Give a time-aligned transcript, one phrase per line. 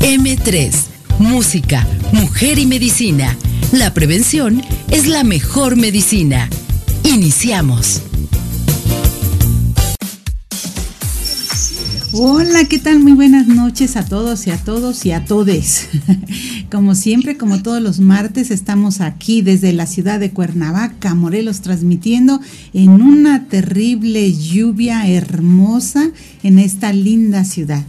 [0.00, 0.72] M3,
[1.18, 3.36] Música, Mujer y Medicina.
[3.70, 6.48] La prevención es la mejor medicina.
[7.04, 8.00] Iniciamos.
[12.12, 12.98] Hola, ¿qué tal?
[12.98, 15.88] Muy buenas noches a todos y a todos y a todes.
[16.70, 22.40] Como siempre, como todos los martes, estamos aquí desde la ciudad de Cuernavaca, Morelos, transmitiendo
[22.72, 26.10] en una terrible lluvia hermosa
[26.42, 27.84] en esta linda ciudad.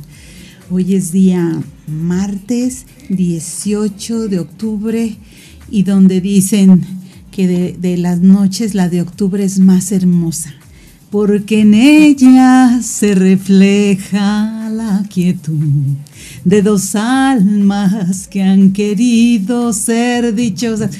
[0.74, 5.18] Hoy es día martes 18 de octubre
[5.70, 6.82] y donde dicen
[7.30, 10.61] que de, de las noches la de octubre es más hermosa
[11.12, 15.98] porque en ella se refleja la quietud
[16.46, 20.92] de dos almas que han querido ser dichosas.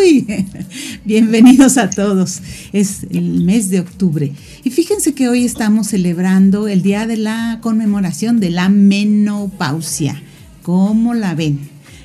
[0.00, 0.26] ¡Uy!
[1.04, 2.40] Bienvenidos a todos.
[2.72, 4.32] Es el mes de octubre.
[4.64, 10.22] Y fíjense que hoy estamos celebrando el día de la conmemoración de la menopausia.
[10.62, 11.58] ¿Cómo la ven?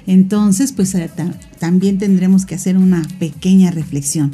[0.06, 1.10] Entonces, pues eh,
[1.60, 4.34] también tendremos que hacer una pequeña reflexión.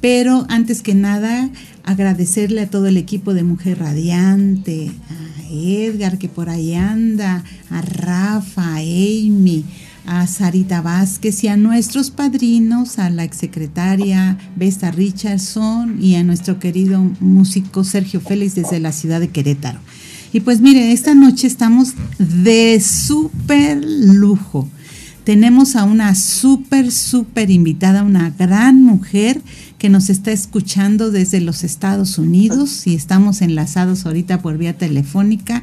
[0.00, 1.50] Pero antes que nada,
[1.88, 7.80] agradecerle a todo el equipo de Mujer Radiante, a Edgar que por ahí anda, a
[7.80, 9.64] Rafa, a Amy,
[10.04, 16.58] a Sarita Vázquez y a nuestros padrinos, a la exsecretaria Besta Richardson y a nuestro
[16.58, 19.80] querido músico Sergio Félix desde la ciudad de Querétaro.
[20.34, 24.68] Y pues mire, esta noche estamos de súper lujo.
[25.24, 29.40] Tenemos a una súper, súper invitada, una gran mujer
[29.78, 35.62] que nos está escuchando desde los Estados Unidos y estamos enlazados ahorita por vía telefónica.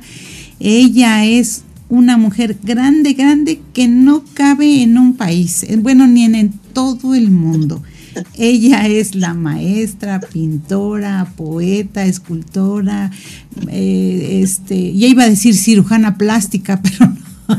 [0.59, 6.53] Ella es una mujer grande, grande que no cabe en un país, bueno, ni en,
[6.73, 7.83] todo el mundo.
[8.35, 13.11] Ella es la maestra, pintora, poeta, escultora,
[13.69, 17.25] eh, este, ya iba a decir cirujana plástica, pero no.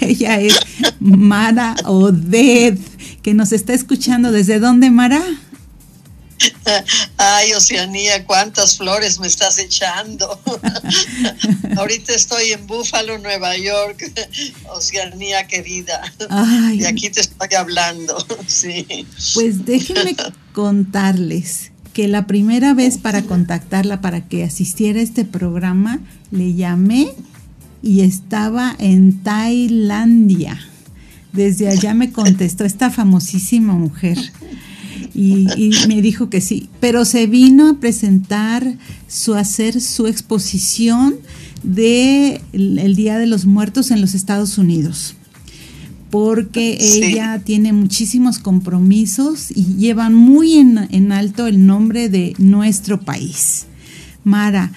[0.00, 0.58] Ella es
[0.98, 2.78] Mara Oded
[3.24, 4.30] que nos está escuchando.
[4.30, 5.20] ¿Desde dónde, Mara?
[7.16, 10.38] Ay, Oceanía, cuántas flores me estás echando.
[11.76, 14.12] Ahorita estoy en Búfalo, Nueva York,
[14.68, 16.02] Oceanía querida.
[16.74, 18.14] Y aquí te estoy hablando,
[18.46, 19.06] sí.
[19.32, 20.16] Pues déjenme
[20.52, 27.08] contarles que la primera vez para contactarla, para que asistiera a este programa, le llamé
[27.82, 30.60] y estaba en Tailandia.
[31.34, 34.18] Desde allá me contestó esta famosísima mujer
[35.14, 38.76] y, me dijo que sí, pero se vino a presentar
[39.08, 41.16] su hacer su exposición
[41.64, 45.16] de el, Día de los Muertos en los Estados Unidos
[46.10, 53.00] porque ella tiene muchísimos compromisos y lleva muy en, en, alto el nombre de nuestro
[53.00, 53.66] país.
[54.22, 54.70] Mara,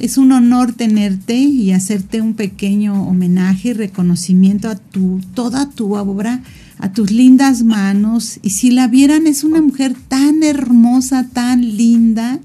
[0.00, 5.94] es un honor tenerte y hacerte un pequeño homenaje y reconocimiento a tu, toda tu
[5.96, 6.42] obra,
[6.78, 8.38] a tus lindas manos.
[8.42, 12.40] Y si la vieran, es una mujer tan hermosa, tan linda,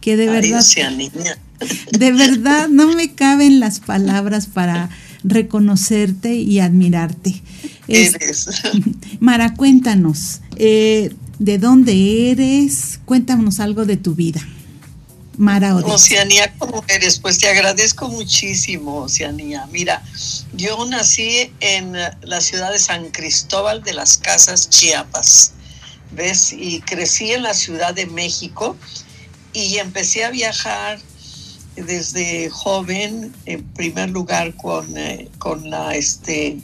[0.00, 0.64] que de verdad...
[1.92, 4.90] De verdad, no me caben las palabras para
[5.22, 7.40] reconocerte y admirarte.
[9.20, 12.98] Mara, cuéntanos, eh, ¿de dónde eres?
[13.04, 14.40] Cuéntanos algo de tu vida.
[15.38, 17.18] Mara Oceanía, ¿cómo eres?
[17.18, 19.66] Pues te agradezco muchísimo, Oceanía.
[19.72, 20.02] Mira,
[20.52, 25.52] yo nací en la ciudad de San Cristóbal de las Casas, Chiapas,
[26.10, 26.52] ¿ves?
[26.52, 28.76] Y crecí en la Ciudad de México
[29.54, 31.00] y empecé a viajar
[31.76, 36.58] desde joven, en primer lugar con, eh, con, la, este,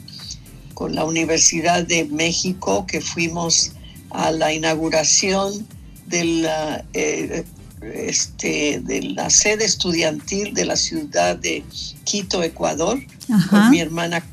[0.75, 3.71] con la Universidad de México, que fuimos
[4.11, 5.67] a la inauguración
[6.05, 6.47] del
[6.93, 7.45] eh,
[7.81, 11.63] este, de la sede estudiantil de la ciudad de
[12.03, 12.99] Quito, Ecuador,
[13.49, 14.25] con mi hermana.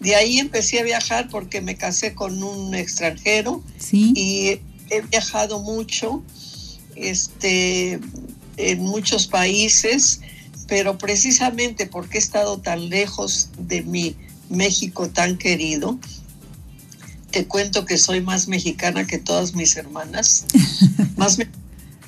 [0.00, 3.62] De ahí empecé a viajar porque me casé con un extranjero
[3.92, 4.60] y
[4.90, 6.22] he viajado mucho
[6.96, 8.00] este,
[8.56, 10.20] en muchos países,
[10.66, 14.16] pero precisamente porque he estado tan lejos de mi
[14.48, 15.98] México tan querido,
[17.30, 20.44] te cuento que soy más mexicana que todas mis hermanas,
[21.16, 21.38] más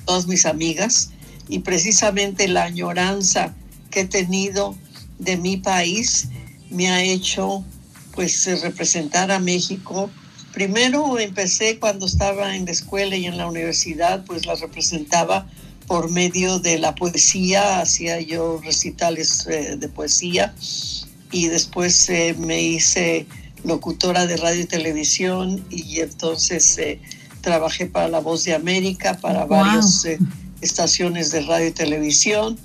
[0.05, 1.11] todas mis amigas
[1.47, 3.53] y precisamente la añoranza
[3.91, 4.75] que he tenido
[5.19, 6.29] de mi país
[6.69, 7.63] me ha hecho
[8.13, 10.09] pues representar a México.
[10.53, 15.47] Primero empecé cuando estaba en la escuela y en la universidad, pues la representaba
[15.87, 20.55] por medio de la poesía, hacía yo recitales eh, de poesía
[21.31, 23.27] y después eh, me hice
[23.63, 26.99] locutora de radio y televisión y entonces eh,
[27.45, 30.07] trabajé para La Voz de América, para varias
[30.61, 32.57] estaciones de radio y televisión,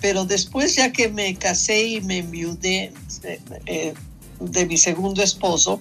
[0.00, 2.92] pero después ya que me casé y me enviudé
[4.40, 5.78] de mi segundo esposo,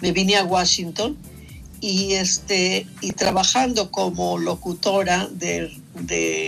[0.00, 1.18] me vine a Washington
[1.82, 5.70] y este y trabajando como locutora de,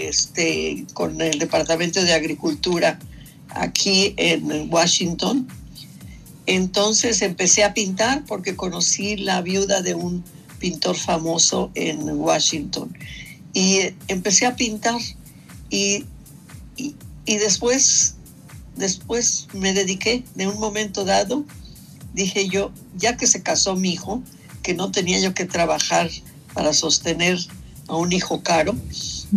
[0.09, 2.99] este con el departamento de agricultura
[3.51, 5.47] aquí en Washington
[6.47, 10.23] entonces empecé a pintar porque conocí la viuda de un
[10.59, 12.97] pintor famoso en Washington.
[13.53, 15.01] Y empecé a pintar
[15.71, 16.05] y,
[16.77, 18.17] y, y después
[18.77, 21.45] después me dediqué de un momento dado.
[22.13, 24.23] Dije yo ya que se casó mi hijo
[24.63, 26.11] que no tenía yo que trabajar
[26.55, 27.39] para sostener
[27.89, 28.75] a un hijo caro,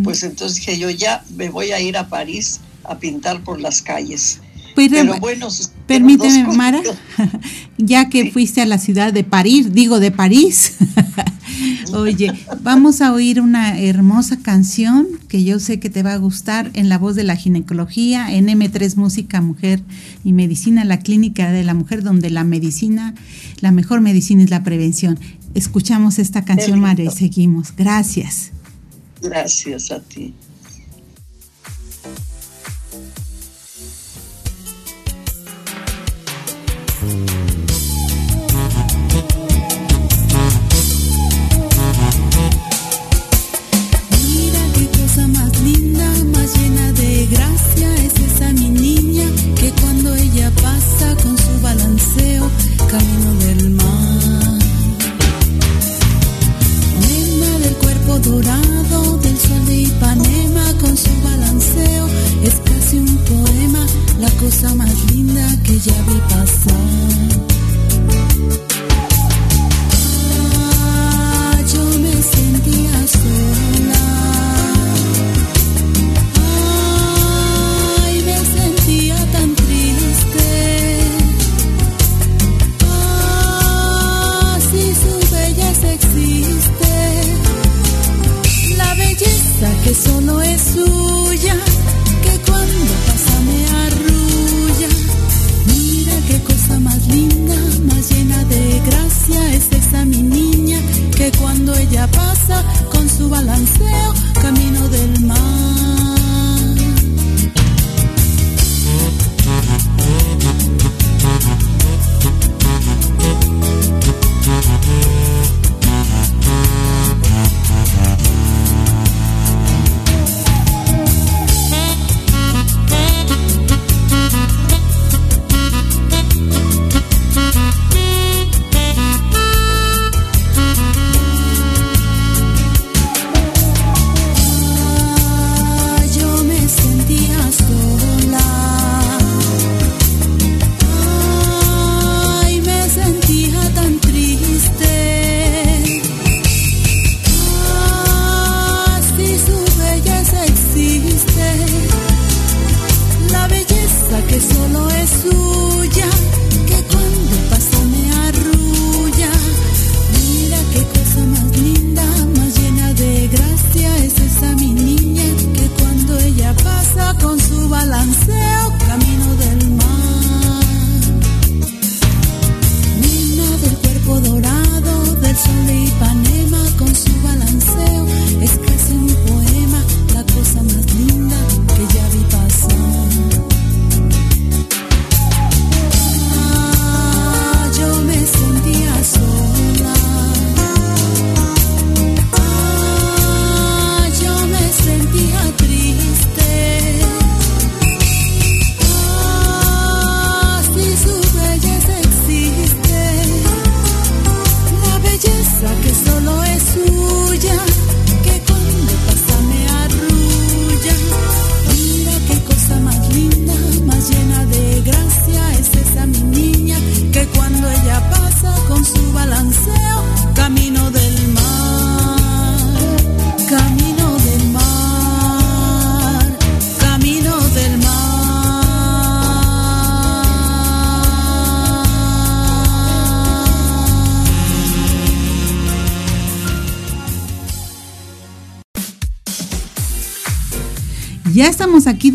[0.02, 3.82] pues entonces dije yo ya me voy a ir a París a pintar por las
[3.82, 4.40] calles.
[4.78, 5.48] Pues, Pero bueno,
[5.88, 6.80] permíteme, Mara,
[7.78, 10.76] ya que fuiste a la ciudad de París, digo de París,
[11.92, 12.32] oye,
[12.62, 16.88] vamos a oír una hermosa canción que yo sé que te va a gustar en
[16.88, 19.80] la voz de la ginecología, en M3 Música, Mujer
[20.22, 23.16] y Medicina, la clínica de la mujer, donde la medicina,
[23.60, 25.18] la mejor medicina es la prevención.
[25.54, 27.74] Escuchamos esta canción, Mara, y seguimos.
[27.76, 28.52] Gracias.
[29.20, 30.34] Gracias a ti.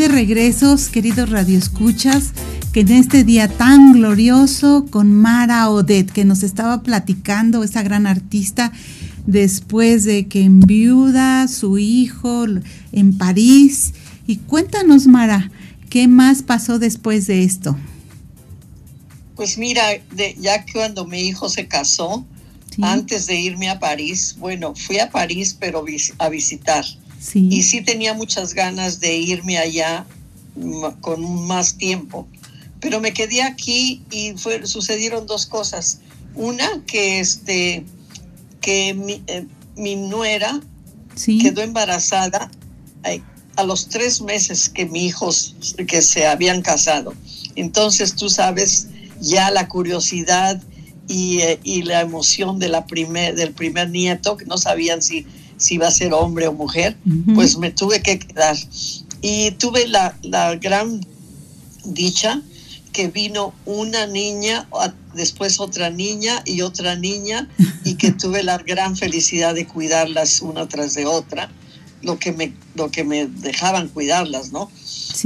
[0.03, 2.33] De regresos, queridos radioescuchas,
[2.73, 8.05] que en este día tan glorioso con Mara Odet, que nos estaba platicando, esa gran
[8.05, 8.73] artista,
[9.27, 12.45] después de que enviuda su hijo
[12.91, 13.93] en París.
[14.27, 15.49] Y cuéntanos, Mara,
[15.89, 17.77] ¿qué más pasó después de esto?
[19.37, 22.25] Pues mira, de, ya cuando mi hijo se casó,
[22.81, 25.85] antes de irme a París, bueno, fui a París, pero
[26.17, 26.83] a visitar.
[27.35, 30.05] Y sí tenía muchas ganas de irme allá
[31.01, 32.27] con más tiempo.
[32.79, 35.99] Pero me quedé aquí y fue, sucedieron dos cosas.
[36.35, 37.85] Una, que, este,
[38.61, 40.59] que mi, eh, nuera
[41.15, 42.51] quedó embarazada
[43.55, 45.55] a los tres meses que mi hijos
[45.87, 47.13] que se habían casado.
[47.55, 48.87] Entonces, tú sabes,
[49.21, 50.61] ya la curiosidad
[51.07, 55.25] y, eh, la emoción de la primer, del primer nieto, que no sabían si
[55.63, 56.97] si iba a ser hombre o mujer,
[57.33, 58.57] pues me tuve que quedar.
[59.21, 60.15] Y tuve la,
[60.61, 60.99] gran
[61.85, 62.41] dicha
[62.91, 64.67] que vino una niña,
[65.15, 67.49] después otra niña y otra niña,
[67.83, 71.49] y que tuve la gran felicidad de cuidarlas una tras de otra,
[72.01, 74.69] lo que me, lo que me dejaban cuidarlas, ¿no?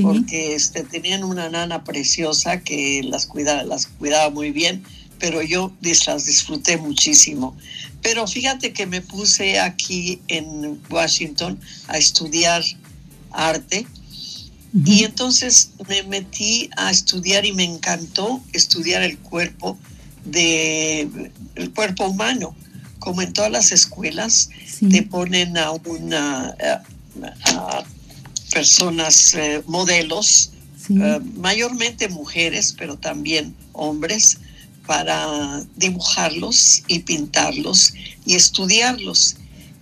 [0.01, 4.83] Porque este, tenían una nana preciosa que las cuidaba, las cuidaba muy bien,
[5.19, 7.55] pero yo las disfruté muchísimo.
[8.01, 12.63] Pero fíjate que me puse aquí en Washington a estudiar
[13.31, 13.87] arte.
[14.85, 19.77] Y entonces me metí a estudiar y me encantó estudiar el cuerpo
[20.25, 22.55] de el cuerpo humano.
[22.99, 24.49] Como en todas las escuelas
[24.91, 26.55] te ponen a una
[27.55, 27.83] a,
[28.53, 30.51] personas eh, modelos,
[30.89, 34.37] eh, mayormente mujeres, pero también hombres
[34.87, 37.93] para dibujarlos y pintarlos
[38.25, 39.35] y estudiarlos.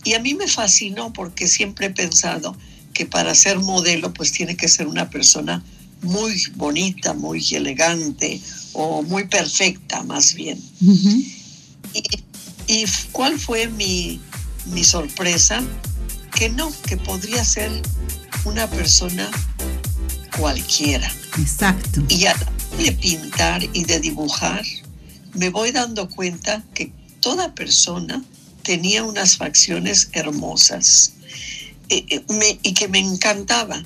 [0.03, 2.57] Y a mí me fascinó porque siempre he pensado
[2.93, 5.63] que para ser modelo pues tiene que ser una persona
[6.01, 8.41] muy bonita, muy elegante
[8.73, 10.61] o muy perfecta más bien.
[12.67, 14.19] y, cuál fue mi,
[14.65, 15.63] mi sorpresa?
[16.35, 17.71] Que no, que podría ser
[18.43, 19.29] una persona
[20.37, 21.09] cualquiera.
[21.37, 22.03] Exacto.
[22.09, 22.35] Y a
[22.77, 24.63] de pintar y de dibujar,
[25.35, 28.23] me voy dando cuenta que toda persona
[28.63, 31.13] tenía unas facciones hermosas
[31.89, 33.83] eh, eh, y que me encantaba,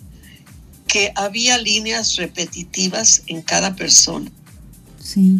[0.88, 4.32] que había líneas repetitivas en cada persona.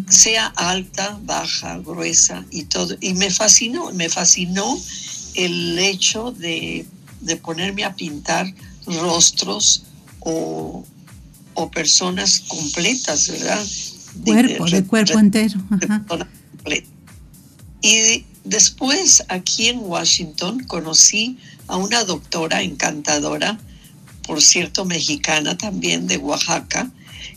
[0.08, 2.96] Sea alta, baja, gruesa y todo.
[3.00, 4.76] Y me fascinó, me fascinó
[5.34, 6.86] el hecho de,
[7.42, 8.52] ponerme a pintar
[8.86, 9.84] rostros
[10.20, 10.84] o,
[11.54, 13.64] o personas completas, ¿verdad?
[14.24, 15.60] Cuerpo, de, cuerpo entero.
[17.82, 23.58] Y después aquí en Washington conocí a una doctora encantadora,
[24.26, 26.90] por cierto mexicana también de Oaxaca,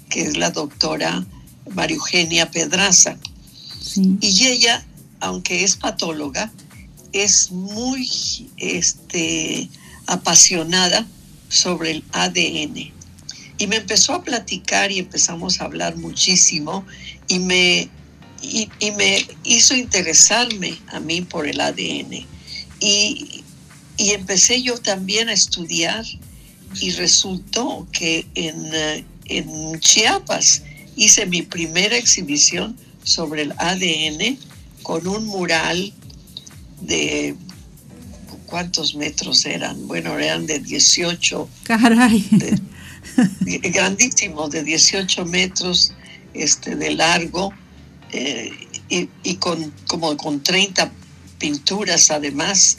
[0.10, 1.26] que es la doctora
[1.74, 3.18] María Eugenia Pedraza.
[3.96, 4.86] Y ella,
[5.20, 6.52] aunque es patóloga,
[7.14, 8.10] es muy
[8.58, 9.70] este,
[10.08, 11.06] apasionada
[11.50, 12.92] sobre el ADN.
[13.58, 16.86] Y me empezó a platicar y empezamos a hablar muchísimo
[17.28, 17.90] y me,
[18.42, 22.26] y, me hizo interesarme a mí por el ADN.
[22.80, 23.44] Y,
[23.98, 26.04] y, empecé yo también a estudiar
[26.82, 30.64] y resultó que en, en Chiapas
[30.96, 34.38] hice mi primera exhibición sobre el ADN
[34.82, 35.94] con un mural
[36.82, 37.36] de
[38.46, 39.88] ¿cuántos metros eran?
[39.88, 41.50] Bueno, eran de 18.
[41.64, 42.24] Caray.
[43.72, 45.94] Grandísimo, de 18 metros
[46.34, 47.54] este, de largo
[48.12, 48.52] eh,
[48.90, 50.92] y, con, como con 30
[51.40, 52.78] pinturas además.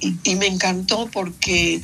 [0.00, 1.82] Y, me encantó porque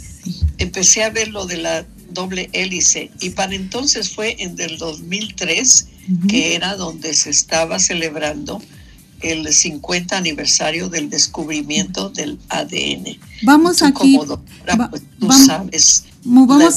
[0.58, 5.88] empecé a ver lo de la doble hélice y para entonces fue en el 2003
[6.28, 8.62] que era donde se estaba celebrando
[9.20, 13.18] el 50 aniversario del descubrimiento del ADN.
[13.42, 14.16] Vamos aquí.
[14.18, 14.44] Como
[14.90, 16.04] pues, tú sabes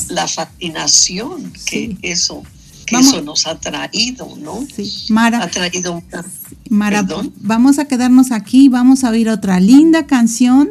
[0.10, 2.44] la, fascinación que eso
[2.88, 4.66] que eso nos ha traído, ¿no?
[4.74, 5.44] Sí, Mara.
[5.44, 6.01] Ha traído
[6.70, 7.06] Mara,
[7.42, 10.70] vamos a quedarnos aquí, vamos a oír otra linda canción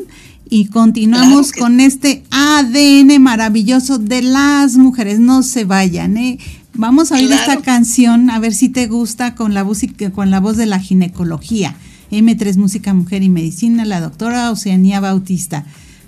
[0.48, 5.20] y continuamos con este ADN maravilloso de las mujeres.
[5.20, 6.38] No se vayan, ¿eh?
[6.74, 9.66] Vamos a oír esta canción, a ver si te gusta con la,
[10.14, 11.76] con la voz de la ginecología.
[12.10, 15.64] M3 Música, Mujer y Medicina, la doctora Oceanía Bautista.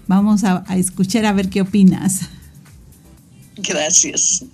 [0.06, 2.28] Vamos a escuchar a ver qué opinas.
[3.58, 4.44] Gracias.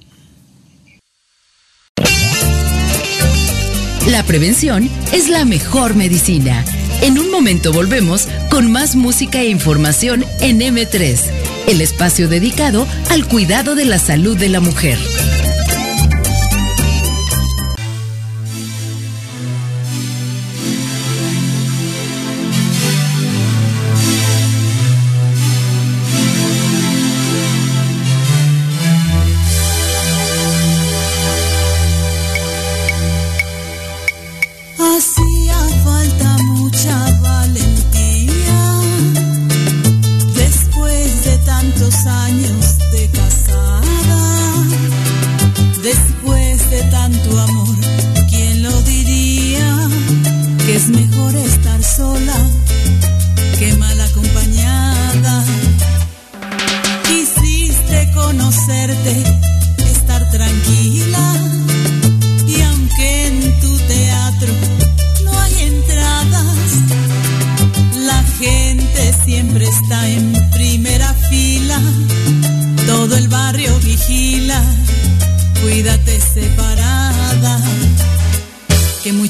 [4.09, 6.65] La prevención es la mejor medicina.
[7.01, 13.27] En un momento volvemos con más música e información en M3 el espacio dedicado al
[13.27, 14.99] cuidado de la salud de la mujer.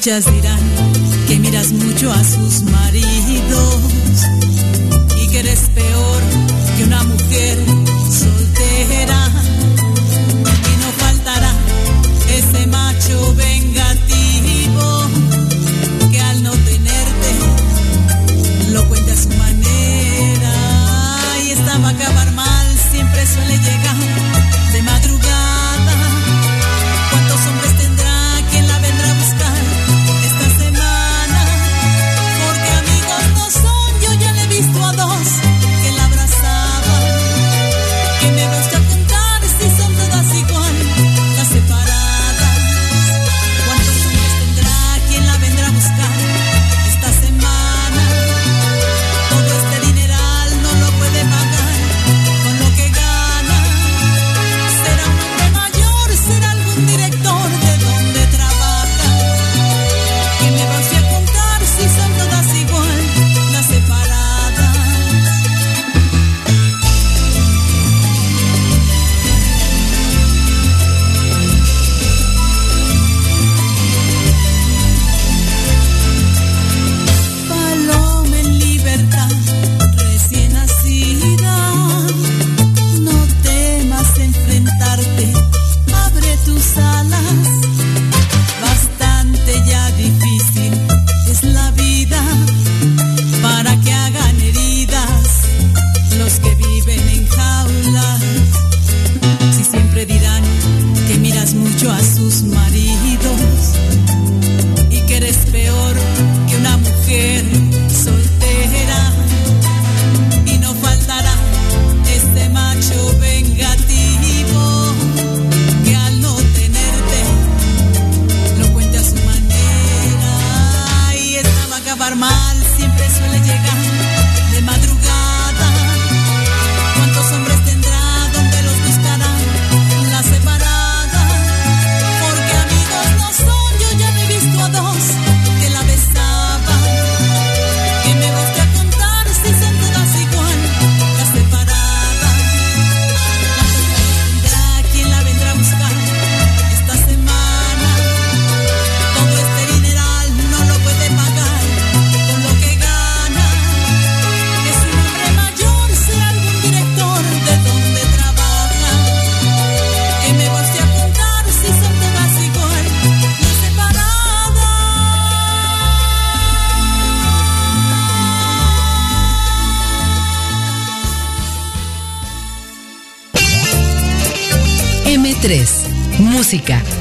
[0.05, 0.64] Al Jazeera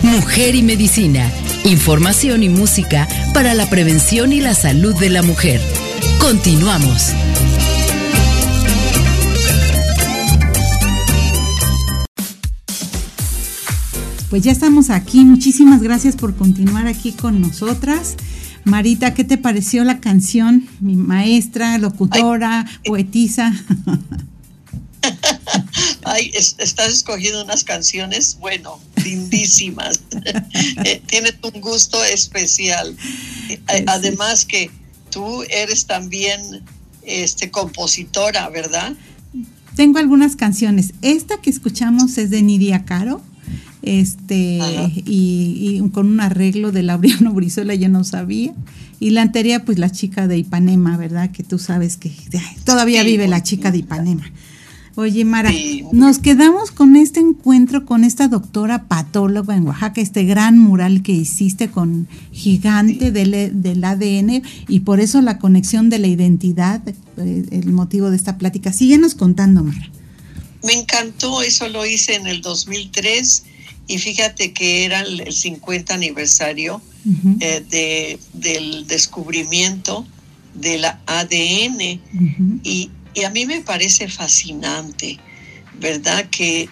[0.01, 1.32] Mujer y Medicina.
[1.63, 5.62] Información y música para la prevención y la salud de la mujer.
[6.19, 7.13] Continuamos.
[14.29, 15.23] Pues ya estamos aquí.
[15.23, 18.17] Muchísimas gracias por continuar aquí con nosotras.
[18.65, 20.65] Marita, ¿qué te pareció la canción?
[20.82, 23.53] Mi maestra, locutora, poetisa.
[26.03, 30.01] Ay, estás escogiendo unas canciones, bueno, lindísimas.
[30.85, 32.95] Eh, tienes un gusto especial.
[33.49, 34.69] Eh, además que
[35.09, 36.63] tú eres también
[37.03, 38.93] este compositora, ¿verdad?
[39.75, 40.93] Tengo algunas canciones.
[41.01, 43.21] Esta que escuchamos es de Nidia Caro.
[43.81, 44.59] Este,
[45.05, 48.53] y, con un arreglo de Laureano Brizuela, yo no sabía.
[48.99, 51.31] Y la anterior, pues la chica de Ipanema, ¿verdad?
[51.31, 52.11] Que tú sabes que
[52.63, 54.31] todavía vive la chica de Ipanema.
[54.95, 55.51] Oye, Mara,
[55.91, 61.13] nos quedamos con este encuentro con esta doctora patóloga en Oaxaca, este gran mural que
[61.13, 67.43] hiciste con gigante del, del, ADN y por eso la conexión de la identidad, eh,
[67.49, 68.71] el motivo de esta plática.
[68.71, 69.89] Síguenos contando, Mara.
[70.63, 73.45] Me encantó, eso lo hice en el 2003
[73.88, 76.82] y fíjate que era el 50 aniversario
[77.39, 80.06] eh, de, del descubrimiento
[80.53, 81.99] del ADN
[82.63, 82.91] y,
[83.23, 85.19] a mí me parece fascinante,
[85.80, 86.30] ¿verdad?
[86.30, 86.69] Que,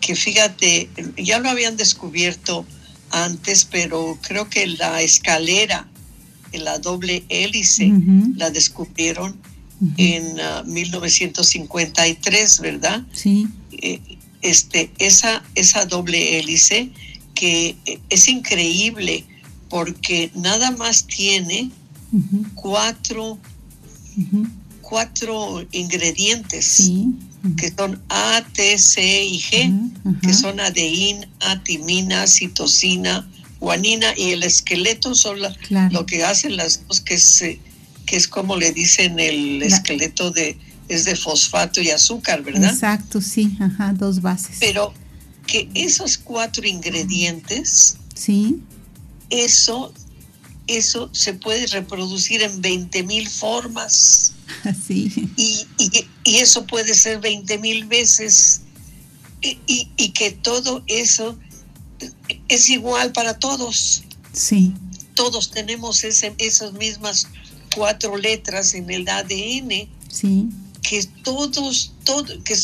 [0.00, 2.64] que fíjate, ya lo habían descubierto
[3.10, 5.88] antes, pero creo que la escalera,
[6.52, 7.92] la doble hélice,
[8.36, 9.36] la descubrieron
[9.96, 13.02] en 1953, ah, ¿verdad?
[13.12, 13.48] Sí.
[13.72, 14.00] Eh,
[14.42, 16.90] este, esa, esa doble hélice
[17.34, 17.76] que
[18.08, 19.24] es increíble
[19.68, 21.70] porque nada más tiene
[22.54, 23.38] cuatro,
[24.90, 26.90] cuatro ingredientes
[27.56, 31.26] que son A, T, C y G, que son adeína,
[31.64, 33.26] timina, citosina,
[33.60, 35.38] guanina y el esqueleto son
[35.90, 37.42] lo que hacen las dos, que es,
[38.04, 40.58] que es como le dicen el esqueleto de
[40.90, 42.72] es de fosfato y azúcar, ¿verdad?
[42.72, 44.56] Exacto, sí, ajá, dos bases.
[44.58, 44.92] Pero
[45.46, 48.60] que esos cuatro ingredientes, sí,
[49.30, 49.94] eso,
[50.66, 54.32] eso se puede reproducir en 20 mil formas.
[54.86, 55.30] Sí.
[55.36, 55.66] Y,
[56.24, 58.62] y, eso puede ser 20 mil veces.
[59.42, 59.58] Y,
[59.96, 61.38] y, que todo eso
[62.48, 64.02] es igual para todos.
[64.32, 64.74] Sí.
[65.14, 67.28] Todos tenemos ese, esas mismas
[67.74, 69.88] cuatro letras en el ADN.
[70.08, 70.48] Sí
[70.82, 72.56] que todos, todos, que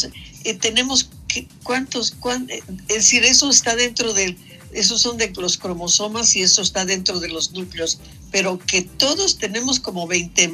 [0.44, 2.14] eh, tenemos que, cuántos,
[2.48, 4.36] eh, es decir, eso está dentro del,
[4.76, 7.98] esos son de los cromosomas y eso está dentro de los núcleos,
[8.30, 10.50] pero que todos tenemos como 20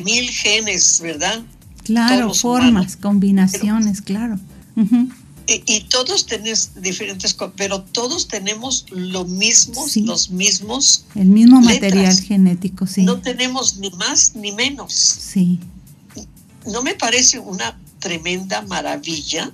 [0.00, 1.42] mil genes, ¿verdad?
[1.84, 4.38] Claro, formas, combinaciones, claro.
[5.46, 11.04] y, todos tenemos diferentes, pero todos tenemos lo mismo, los mismos.
[11.14, 13.02] El mismo material genético, sí.
[13.02, 14.92] No tenemos ni más ni menos.
[14.92, 15.60] Sí.
[16.66, 19.50] ¿no me parece una tremenda maravilla?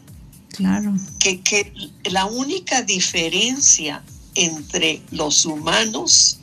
[0.53, 0.95] Claro.
[1.19, 1.73] Que, que
[2.05, 6.39] la única diferencia entre los humanos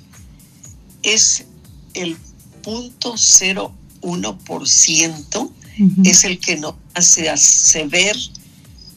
[1.03, 1.45] es
[1.93, 2.17] el
[2.63, 5.51] punto 0,1%,
[6.03, 8.17] es el que nos hace ver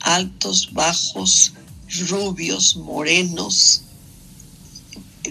[0.01, 1.53] altos, bajos,
[2.09, 3.83] rubios, morenos.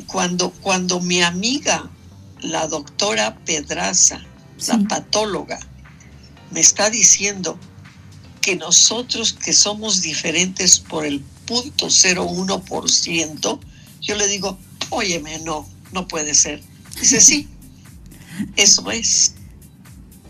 [0.07, 1.91] Cuando, cuando mi amiga,
[2.39, 4.23] la doctora Pedraza,
[4.67, 5.59] la patóloga,
[6.51, 7.59] me está diciendo
[8.41, 13.59] que nosotros que somos diferentes por el punto 01%,
[14.01, 14.57] yo le digo,
[14.89, 16.61] óyeme, no, no puede ser.
[16.99, 17.47] Dice, sí,
[18.55, 19.35] eso es.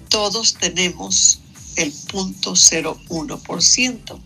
[0.09, 1.39] Todos tenemos
[1.77, 4.19] el punto 01%.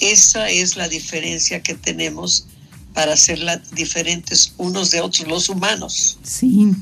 [0.00, 2.46] Esa es la diferencia que tenemos
[2.94, 3.40] para ser
[3.72, 6.18] diferentes unos de otros, los humanos.
[6.22, 6.72] Sí.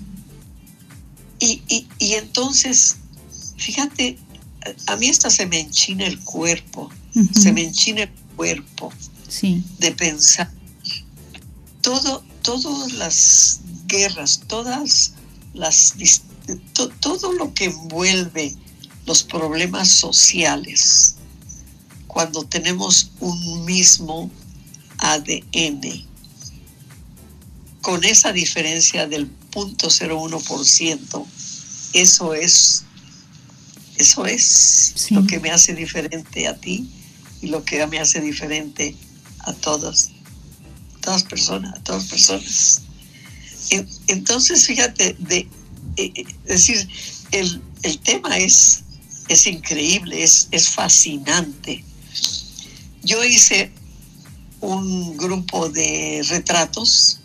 [1.41, 2.97] Y, y, y entonces,
[3.57, 4.19] fíjate
[4.87, 6.91] a mí hasta se me enchina el cuerpo,
[7.33, 8.93] se me enchina el cuerpo
[9.79, 10.51] de pensar.
[11.81, 15.13] Todo, todas las guerras, todas
[15.55, 15.95] las
[17.01, 18.55] todo lo que envuelve
[19.05, 21.17] los problemas sociales
[22.07, 24.31] cuando tenemos un mismo
[24.99, 26.07] ADN
[27.83, 31.25] con esa diferencia del 0.01%,
[31.93, 32.86] eso es
[33.99, 36.89] eso es lo que me hace diferente a ti
[37.41, 38.95] y lo que me hace diferente
[39.41, 40.11] a todos,
[40.97, 42.83] a todas personas, a todas personas.
[44.07, 45.49] Entonces, fíjate, de,
[45.97, 46.89] eh, eh, decir,
[47.33, 47.61] el,
[48.03, 48.83] tema es,
[49.29, 51.85] es increíble, es, es fascinante.
[53.03, 53.71] Yo hice
[54.61, 57.21] un grupo de retratos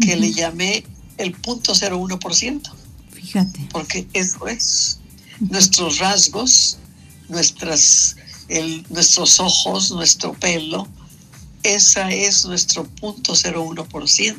[0.00, 0.84] que le llamé
[1.18, 2.72] el punto 01%.
[3.12, 3.68] Fíjate.
[3.70, 4.98] Porque eso es
[5.40, 6.78] nuestros rasgos,
[7.28, 8.16] nuestras,
[8.88, 10.88] nuestros ojos, nuestro pelo,
[11.62, 14.36] esa es nuestro punto 01%.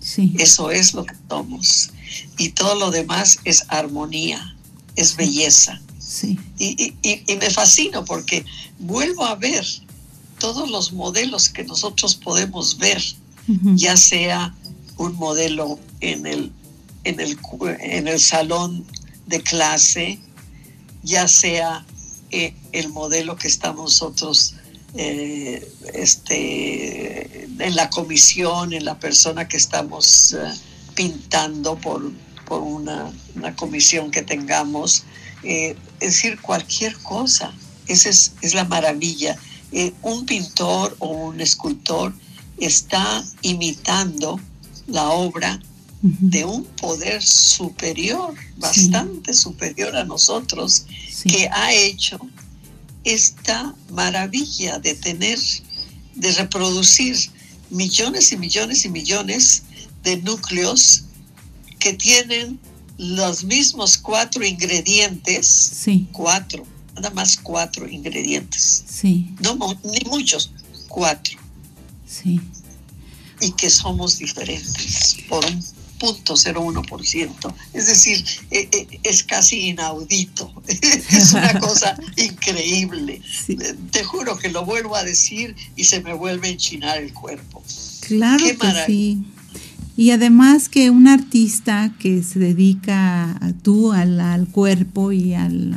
[0.00, 0.34] Sí.
[0.38, 1.90] Eso es lo que somos.
[2.36, 4.56] Y todo lo demás es armonía,
[4.96, 5.80] es belleza.
[5.98, 6.38] Sí.
[6.58, 6.94] Y,
[7.36, 8.44] me fascino porque
[8.78, 9.66] vuelvo a ver
[10.38, 13.02] todos los modelos que nosotros podemos ver,
[13.74, 14.54] ya sea
[14.98, 16.52] un modelo en el,
[17.04, 17.38] en el,
[17.80, 18.86] en el salón
[19.26, 20.18] de clase,
[21.08, 21.86] ya sea
[22.30, 24.54] eh, el modelo que estamos nosotros
[24.94, 30.52] eh, este, en la comisión, en la persona que estamos eh,
[30.94, 32.12] pintando por,
[32.44, 33.10] por una,
[33.56, 35.04] comisión que tengamos.
[35.42, 37.54] es decir, cualquier cosa
[37.86, 39.38] esa es, la maravilla.
[40.02, 42.12] Un pintor o un escultor
[42.58, 44.38] está imitando
[44.86, 45.60] la obra
[46.02, 50.86] de un poder superior, bastante superior a nosotros,
[51.24, 52.18] que ha hecho
[53.04, 55.38] esta maravilla de tener,
[56.14, 57.16] de reproducir
[57.70, 59.62] millones y millones y millones
[60.02, 61.04] de núcleos
[61.78, 62.58] que tienen
[62.96, 68.84] los mismos cuatro ingredientes, cuatro, nada más cuatro ingredientes.
[68.88, 69.34] Sí.
[69.40, 70.50] No, ni muchos,
[70.88, 71.38] cuatro.
[72.06, 72.40] Sí.
[73.40, 75.62] Y que somos diferentes por un
[75.98, 77.54] punto ciento.
[77.72, 80.52] Es decir, eh, eh, es casi inaudito.
[80.68, 83.20] es una cosa increíble.
[83.90, 87.62] Te juro que lo vuelvo a decir y se me vuelve a enchinar el cuerpo.
[88.00, 89.24] Claro que sí.
[89.98, 95.76] Y además que un artista que se dedica a, tú al, cuerpo y al,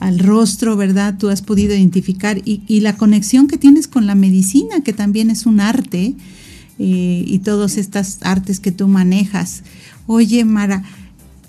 [0.00, 1.14] al, rostro, ¿verdad?
[1.16, 5.46] Tú has podido identificar y, la conexión que tienes con la medicina, que también es
[5.46, 6.16] un arte,
[6.78, 9.62] eh, y todas estas artes que tú manejas.
[10.06, 10.84] Oye, Mara,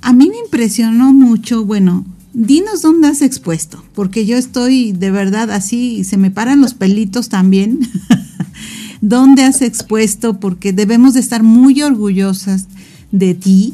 [0.01, 5.51] a mí me impresionó mucho, bueno, dinos dónde has expuesto, porque yo estoy de verdad
[5.51, 7.79] así, se me paran los pelitos también.
[9.01, 12.67] dónde has expuesto, porque debemos de estar muy orgullosas
[13.11, 13.73] de ti,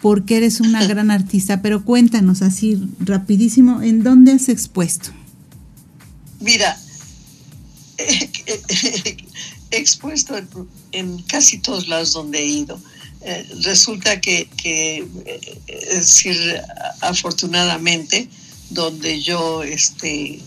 [0.00, 5.10] porque eres una gran artista, pero cuéntanos así rapidísimo, ¿en dónde has expuesto?
[6.40, 6.76] Mira,
[7.98, 9.16] he
[9.70, 10.34] expuesto
[10.92, 12.80] en, casi todos lados donde he ido.
[13.22, 16.36] Eh, resulta que, que, eh, es decir,
[17.00, 18.28] afortunadamente,
[18.70, 20.40] donde yo este,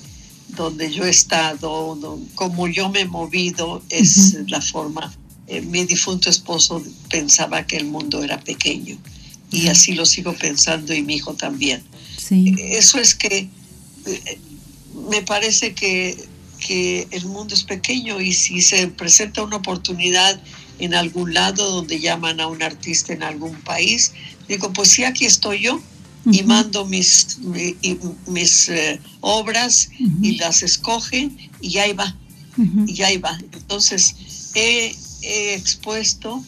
[0.49, 1.97] donde yo he estado,
[2.35, 5.13] como yo me he movido, es la forma.
[5.47, 8.97] Eh, mi difunto esposo pensaba que el mundo era pequeño
[9.51, 11.83] y así lo sigo pensando y mi hijo también.
[12.29, 13.49] Eso es que
[14.05, 14.39] eh,
[15.09, 16.15] me parece que,
[16.59, 20.39] que el mundo es pequeño y si se presenta una oportunidad
[20.79, 24.13] en algún lado donde llaman a un artista en algún país,
[24.47, 25.81] digo, pues sí, aquí estoy yo
[26.25, 27.39] y mando mis,
[28.27, 29.89] mis eh, obras
[30.21, 32.15] y las escogen y ahí va,
[32.85, 33.37] y ahí va.
[33.53, 34.15] Entonces,
[34.53, 34.95] he,
[35.53, 36.43] expuesto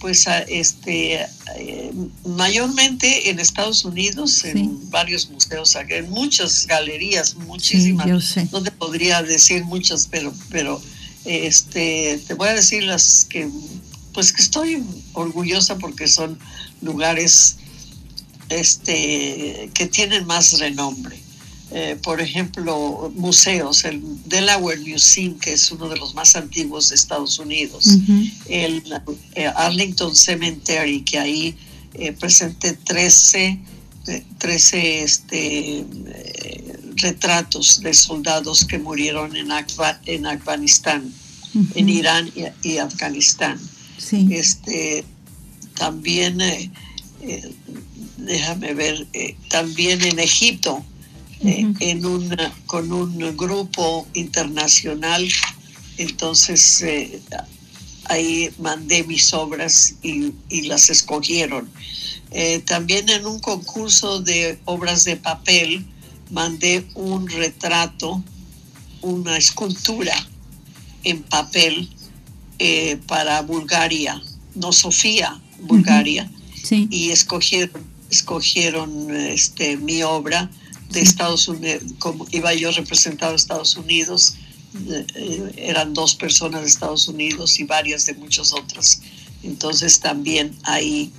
[0.00, 1.92] pues este eh,
[2.24, 8.06] mayormente en Estados Unidos en varios museos en muchas galerías muchísimas
[8.52, 10.80] no te podría decir muchas pero pero
[11.24, 13.48] este te voy a decir las que
[14.12, 14.82] pues que estoy
[15.12, 16.38] orgullosa porque son
[16.80, 17.56] lugares
[18.48, 21.18] este, que tienen más renombre.
[21.72, 26.94] Eh, por ejemplo, museos, el Delaware Museum, que es uno de los más antiguos de
[26.94, 27.88] Estados Unidos,
[28.48, 28.82] el
[29.34, 31.56] eh, Arlington Cemetery, que ahí
[31.94, 33.58] eh, presenté 13,
[34.38, 35.84] 13 este,
[36.96, 39.48] retratos de soldados que murieron en,
[40.06, 41.12] en Afganistán,
[41.74, 42.30] en Irán
[42.62, 43.58] y, Afganistán.
[44.30, 45.04] Este,
[45.74, 46.40] también
[48.16, 50.84] déjame ver, eh, también en Egipto,
[51.44, 55.26] eh, en una, con un grupo internacional.
[55.98, 57.20] Entonces eh,
[58.04, 60.32] ahí mandé mis obras y,
[60.68, 61.70] las escogieron.
[62.64, 65.86] también en un concurso de obras de papel
[66.30, 68.22] mandé un retrato,
[69.00, 70.14] una escultura
[71.04, 71.88] en papel
[73.06, 74.20] para Bulgaria,
[74.54, 76.30] no Sofía, Bulgaria.
[76.90, 80.50] Y escogieron escogieron este, mi obra
[80.90, 84.34] de Estados Unidos, como iba yo representado a Estados Unidos,
[84.88, 89.00] eh, eran dos personas de Estados Unidos y varias de muchos otros.
[89.42, 91.10] Entonces también ahí,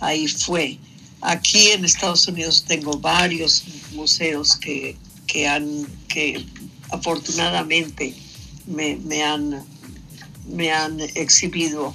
[0.00, 0.78] ahí fue.
[1.20, 6.44] Aquí en Estados Unidos tengo varios museos que, que han, que
[6.90, 8.14] afortunadamente
[8.66, 9.64] me, me han,
[10.46, 11.94] me han exhibido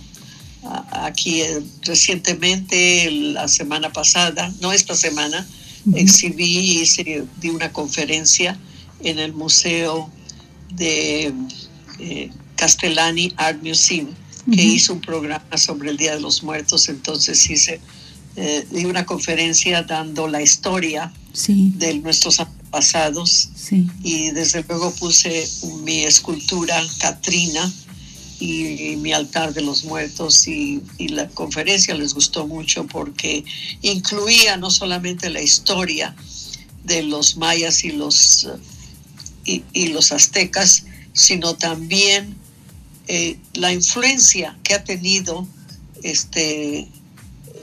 [0.91, 5.47] aquí eh, recientemente, la semana pasada, no esta semana,
[5.93, 6.85] exhibí y
[7.41, 8.57] di una conferencia
[9.01, 10.09] en el Museo
[10.75, 11.33] de
[11.99, 14.09] eh, Castellani Art Museum,
[14.51, 17.79] que hizo un programa sobre el Día de los Muertos, entonces hice
[18.35, 21.11] eh, di una conferencia dando la historia
[21.45, 23.49] de nuestros antepasados
[24.03, 25.47] y desde luego puse
[25.83, 27.71] mi escultura Katrina
[28.39, 33.43] y, mi altar de los muertos y, la conferencia les gustó mucho porque
[33.81, 36.15] incluía no solamente la historia
[36.83, 38.47] de los mayas y los,
[39.45, 42.35] y, los aztecas, sino también
[43.07, 45.47] eh, la influencia que ha tenido
[46.03, 46.87] este,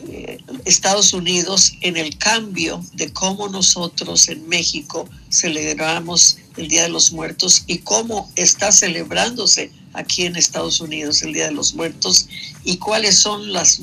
[0.09, 6.89] eh, Estados Unidos en el cambio de cómo nosotros en México celebramos el Día de
[6.89, 12.29] los Muertos y cómo está celebrándose aquí en Estados Unidos el Día de los Muertos
[12.65, 13.81] y cuáles son las,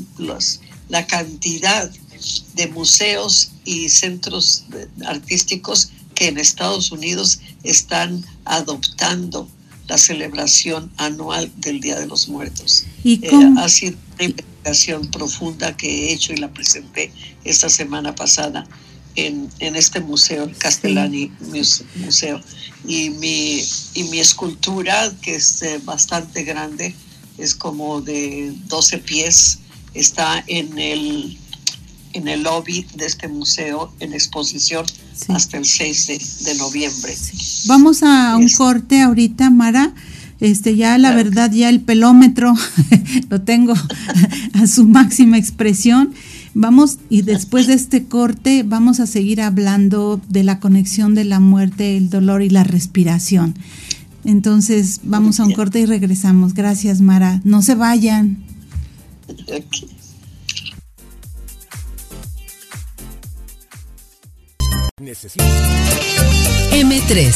[0.89, 1.91] la cantidad
[2.55, 4.65] de museos y centros
[5.05, 9.47] artísticos que en Estados Unidos están adoptando
[9.87, 12.85] la celebración anual del Día de los Muertos.
[13.03, 17.11] ¿Y eh, ha sido una investigación profunda que he hecho y la presenté
[17.43, 18.65] esta semana pasada
[19.15, 21.31] en, este museo, el Castellani
[21.95, 22.41] Museo.
[22.87, 26.95] Y mi, y mi escultura, que es eh, bastante grande,
[27.37, 29.59] es como de 12 pies,
[29.93, 31.37] está en el,
[32.13, 34.85] en el lobby de este museo en exposición
[35.29, 37.15] hasta el 6 de, noviembre.
[37.65, 39.93] Vamos a un corte ahorita, Mara.
[40.39, 42.53] Este, ya la verdad, ya el pelómetro
[43.29, 43.73] lo tengo
[44.53, 46.13] a su máxima expresión.
[46.55, 51.39] Vamos, y después de este corte, vamos a seguir hablando de la conexión de la
[51.39, 53.55] muerte, el dolor y la respiración.
[54.23, 56.53] Entonces, vamos a un corte y regresamos.
[56.53, 57.41] Gracias, Mara.
[57.43, 58.43] No se vayan.
[66.71, 67.33] M3,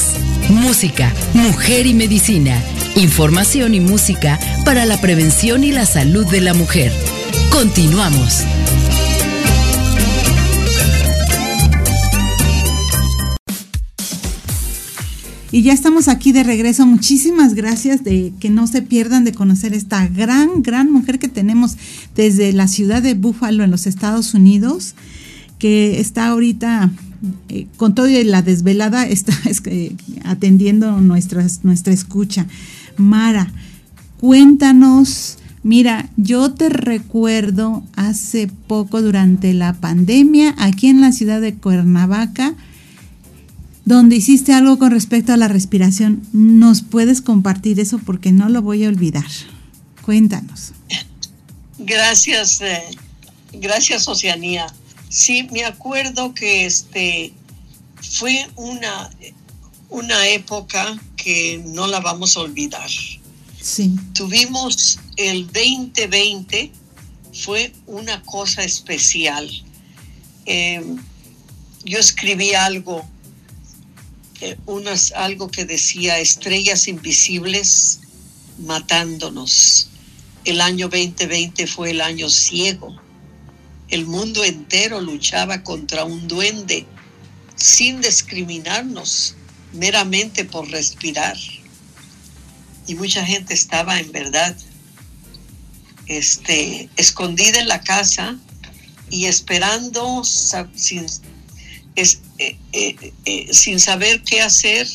[0.49, 2.61] Música, Mujer y Medicina.
[2.95, 6.91] Información y música para la prevención y la salud de la mujer.
[7.51, 8.43] Continuamos.
[15.51, 16.85] Y ya estamos aquí de regreso.
[16.85, 21.77] Muchísimas gracias de que no se pierdan de conocer esta gran, gran mujer que tenemos
[22.15, 24.93] desde la ciudad de Buffalo en los Estados Unidos,
[25.57, 26.91] que está ahorita
[27.49, 29.33] eh, con todo y la desvelada está
[30.25, 32.45] atendiendo nuestras, nuestra escucha.
[32.97, 33.51] Mara,
[34.19, 41.53] cuéntanos, mira, yo te recuerdo hace poco durante la pandemia aquí en la ciudad de
[41.53, 42.53] Cuernavaca,
[43.87, 46.21] donde hiciste algo con respecto a la respiración.
[46.33, 47.99] ¿Nos puedes compartir eso?
[47.99, 49.25] Porque no lo voy a olvidar.
[50.01, 50.73] Cuéntanos.
[51.77, 52.83] Gracias, eh,
[53.53, 54.67] gracias Oceanía.
[55.07, 57.31] Sí, me acuerdo que este
[58.01, 59.09] fue una,
[59.89, 62.89] una época que no la vamos a olvidar.
[63.61, 63.95] Sí.
[64.13, 66.73] Tuvimos el 2020,
[67.31, 69.49] fue una cosa especial.
[70.45, 70.97] Em,
[71.85, 73.07] yo escribí algo,
[74.41, 78.01] eh, unas, algo que decía estrellas invisibles
[78.59, 79.89] matándonos.
[80.45, 82.99] El año 2020 fue el año ciego
[83.89, 86.85] el mundo entero luchaba contra un duende
[87.55, 89.35] sin discriminarnos,
[89.73, 91.37] meramente por respirar.
[92.85, 94.55] Y mucha gente estaba en verdad
[96.07, 98.37] este, escondida en la casa
[99.09, 101.05] y esperando sin,
[102.39, 104.87] eh, eh, eh, sin saber qué hacer,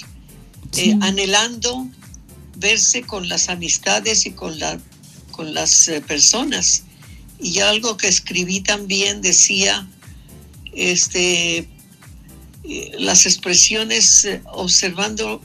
[1.01, 1.87] anhelando
[2.57, 4.81] verse con las amistades y con, la,
[5.33, 6.85] con las personas.
[7.39, 9.87] Y algo que escribí también decía,
[10.73, 11.69] este,
[12.99, 15.41] las expresiones observando,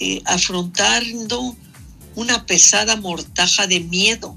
[0.00, 1.56] eh, afrontando
[2.16, 4.36] una pesada mortaja de miedo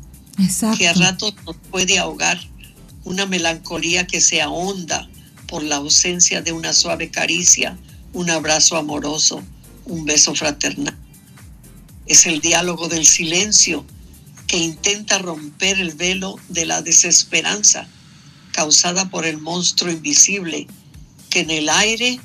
[0.77, 2.39] que a ratos nos puede ahogar,
[3.03, 5.09] una melancolía que se ahonda
[5.47, 7.77] por la ausencia de una suave caricia,
[8.13, 9.43] un abrazo amoroso,
[9.85, 10.97] un beso fraternal.
[12.05, 13.85] Es el diálogo del silencio
[14.47, 17.87] que intenta romper el velo de la desesperanza
[18.53, 20.67] causada por el monstruo invisible
[21.29, 22.19] que en el aire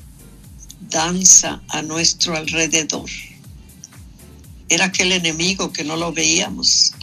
[0.88, 3.11] danza a nuestro alrededor.
[4.68, 6.94] Era aquel enemigo que no lo veíamos.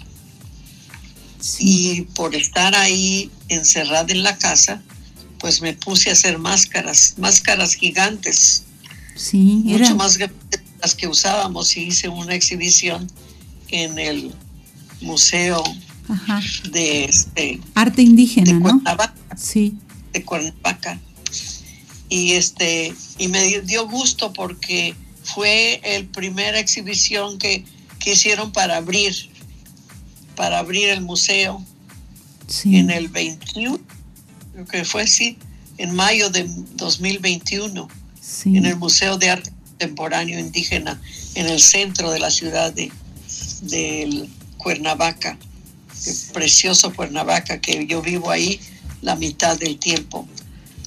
[1.60, 4.82] Y por estar ahí encerrada en la casa,
[5.40, 8.64] pues me puse a hacer máscaras, máscaras gigantes.
[9.16, 13.08] Sí, mucho más grandes las que usábamos y hice una exhibición
[13.70, 14.34] en el
[15.02, 15.64] museo
[16.72, 19.76] de este, arte indígena, de Cuernavaca, Sí.
[20.14, 21.00] De Cuernavaca.
[22.10, 27.64] Y este y me dio gusto porque fue el primera exhibición que,
[28.00, 29.30] que hicieron para abrir
[30.36, 31.64] para abrir el museo
[32.66, 33.80] en el 21,
[34.66, 35.38] creo que fue sí,
[35.78, 36.46] en mayo de
[36.76, 37.88] 2021,
[38.46, 41.00] en el Museo de Arte Contemporáneo Indígena,
[41.36, 42.92] en el centro de la ciudad de,
[43.62, 45.38] del Cuernavaca,
[46.34, 48.60] precioso Cuernavaca, que yo vivo ahí
[49.02, 50.28] la mitad del tiempo.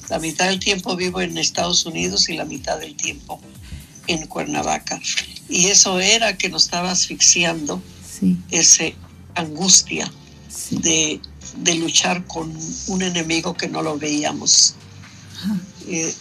[0.09, 3.39] La mitad del tiempo vivo en Estados Unidos y la mitad del tiempo
[4.05, 4.99] en Cuernavaca.
[5.49, 7.81] Y eso era que nos estaba asfixiando,
[8.51, 8.85] esa
[9.35, 10.11] angustia
[10.69, 11.19] de
[11.57, 12.55] de luchar con
[12.87, 14.75] un enemigo que no lo veíamos.
[15.87, 16.13] Eh,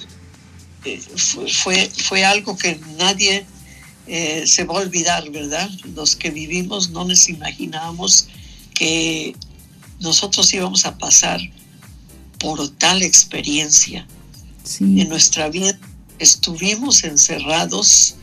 [0.85, 1.01] eh,
[1.62, 3.47] fue, fue, algo que nadie
[4.07, 5.70] eh, se va a olvidar, ¿verdad?
[5.95, 8.28] Los que vivimos no nos imaginábamos
[8.74, 9.37] que
[10.01, 11.41] nosotros íbamos a pasar
[12.39, 14.07] por tal experiencia.
[14.80, 15.78] En nuestra vida
[16.18, 18.16] estuvimos encerrados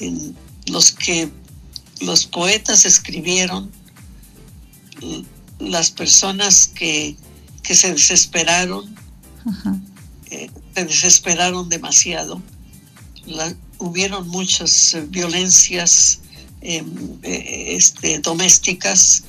[0.00, 0.34] en
[0.66, 1.30] los que
[2.00, 3.70] los poetas escribieron,
[5.58, 7.16] las personas que,
[7.62, 8.94] se desesperaron,
[10.30, 12.40] eh, se desesperaron demasiado.
[13.78, 16.20] hubieron muchas eh, violencias
[16.60, 16.86] em,
[17.22, 19.24] eh, este, domésticas,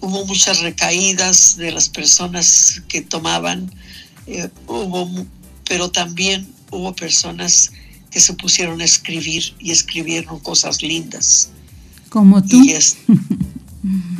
[0.00, 3.70] hubo muchas recaídas de las personas que tomaban,
[4.66, 5.26] hubo,
[5.68, 7.70] pero también hubo personas
[8.10, 11.50] que se pusieron a escribir y escribieron cosas lindas.
[12.08, 12.60] Como tú.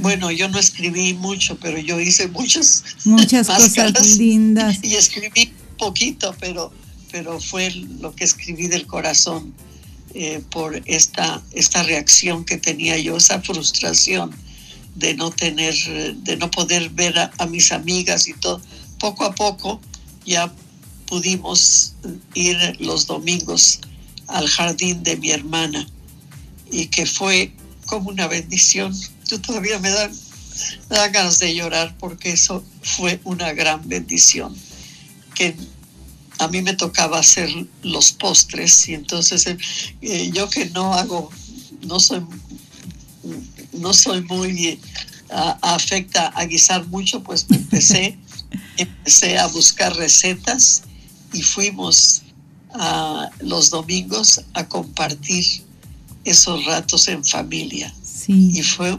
[0.00, 6.34] bueno, yo no escribí mucho, pero yo hice muchas muchas cosas lindas y escribí poquito,
[6.40, 6.72] pero
[7.10, 9.54] pero fue lo que escribí del corazón
[10.14, 14.34] eh, por esta esta reacción que tenía yo, esa frustración
[14.94, 15.74] de no tener,
[16.16, 18.60] de no poder ver a mis amigas y todo.
[18.98, 19.80] Poco a poco
[20.24, 20.52] ya
[21.06, 21.94] pudimos
[22.34, 23.80] ir los domingos
[24.26, 25.86] al jardín de mi hermana
[26.70, 27.52] y que fue
[27.86, 28.94] como una bendición.
[29.26, 30.12] Yo todavía me dan,
[31.12, 34.56] ganas de llorar porque eso fue una gran bendición.
[35.34, 35.56] Que
[36.38, 37.50] a mí me tocaba hacer
[37.82, 39.46] los postres y entonces
[40.00, 41.30] eh, yo que no hago,
[41.86, 42.24] no soy,
[43.72, 44.78] no soy muy
[45.30, 48.18] afecta a guisar mucho, pues me empecé,
[48.76, 50.82] empecé a buscar recetas
[51.32, 52.22] y fuimos
[52.74, 55.44] a los domingos a compartir
[56.24, 57.92] esos ratos en familia.
[58.28, 58.98] Y fue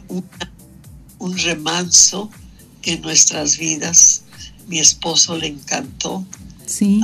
[1.19, 2.29] un remanso
[2.83, 4.23] en nuestras vidas.
[4.67, 6.25] Mi esposo le encantó.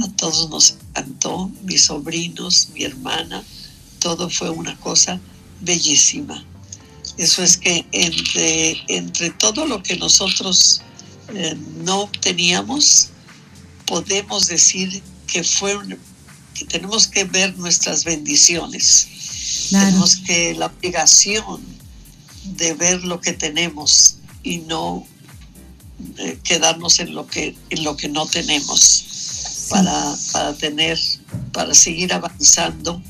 [0.03, 3.43] A todos nos encantó, mis sobrinos, mi hermana,
[3.99, 5.19] todo fue una cosa
[5.61, 6.43] bellísima.
[7.17, 10.81] Eso es que entre, entre todo lo que nosotros
[11.33, 11.55] eh,
[11.85, 13.09] no teníamos,
[13.85, 15.79] podemos decir que fue
[16.53, 19.07] que tenemos que ver nuestras bendiciones.
[19.69, 21.61] Tenemos que la obligación
[22.43, 25.05] de ver lo que tenemos y no
[26.17, 30.99] eh, quedarnos en lo que en lo que no tenemos para, para tener
[31.51, 33.01] para seguir avanzando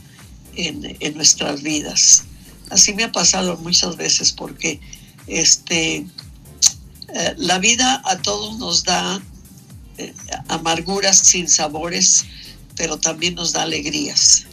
[0.55, 2.25] en, en, nuestras vidas.
[2.69, 4.79] Así me ha pasado muchas veces porque
[5.27, 6.05] este
[7.15, 9.21] eh, la vida a todos nos da
[9.97, 10.13] eh,
[10.47, 12.25] amarguras sin sabores,
[12.75, 14.45] pero también nos da alegrías.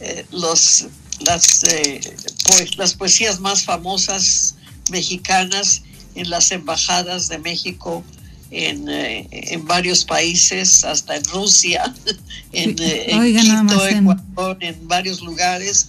[0.00, 0.86] eh, los,
[1.20, 2.00] las, eh,
[2.44, 4.56] pues, las poesías más famosas
[4.90, 5.82] mexicanas
[6.14, 8.04] en las embajadas de México
[8.50, 11.94] en, eh, en varios países, hasta en Rusia,
[12.52, 13.06] en, eh,
[13.40, 15.88] Quito, Ecuador, en varios lugares.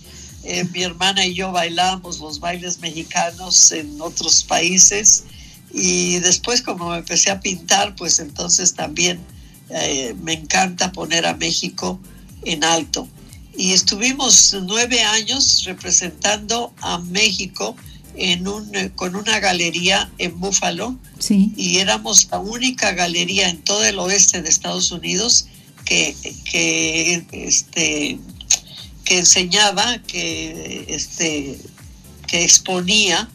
[0.50, 5.26] Eh, mi hermana y yo bailamos los bailes mexicanos en otros países
[5.74, 9.20] y después como me empecé a pintar, pues entonces también
[10.24, 12.00] me encanta poner a México
[12.43, 13.08] en alto.
[13.58, 17.76] Y estuvimos nueve años representando a México
[18.16, 20.98] en un, con una galería en Búfalo.
[21.20, 21.54] Sí.
[21.56, 25.48] Y éramos la única galería en todo el oeste de Estados Unidos
[25.86, 28.20] que, que, este,
[29.08, 31.58] que enseñaba, que, este,
[32.28, 33.30] que exponía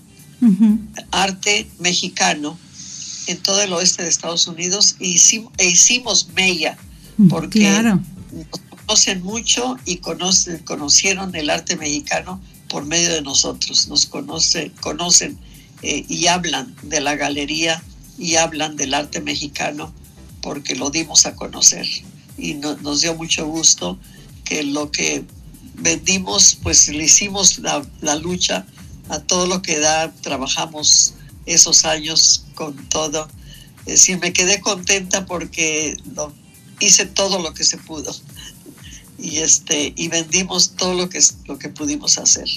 [1.12, 2.58] arte mexicano
[3.26, 6.76] en todo el oeste de Estados Unidos e hicimos, e hicimos mella
[7.18, 8.00] Mm, porque Claro.
[8.32, 13.86] nos conocen mucho y conocen, conocieron el arte mexicano por medio de nosotros.
[13.88, 15.38] Nos conoce, conocen
[15.82, 17.82] eh, y hablan de la galería
[18.18, 19.92] y hablan del arte mexicano
[20.40, 21.86] porque lo dimos a conocer.
[22.38, 23.98] Y no- nos dio mucho gusto
[24.44, 25.24] que lo que
[25.82, 28.66] vendimos, pues le hicimos la, la lucha
[29.08, 31.14] a todo lo que da, trabajamos
[31.46, 33.28] esos años con todo.
[33.80, 36.32] Es decir, me quedé contenta porque lo-
[36.80, 38.14] hice todo lo que se pudo
[39.18, 42.48] y este y vendimos todo lo que lo que pudimos hacer.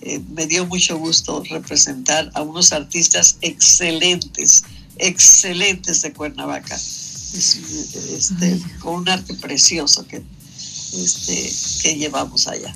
[0.00, 4.62] Eh, me dio mucho gusto representar a unos artistas excelentes,
[4.96, 7.58] excelentes de Cuernavaca, Es-
[8.12, 10.22] este, con un arte precioso que,
[10.92, 11.50] este,
[11.82, 12.74] que llevamos allá.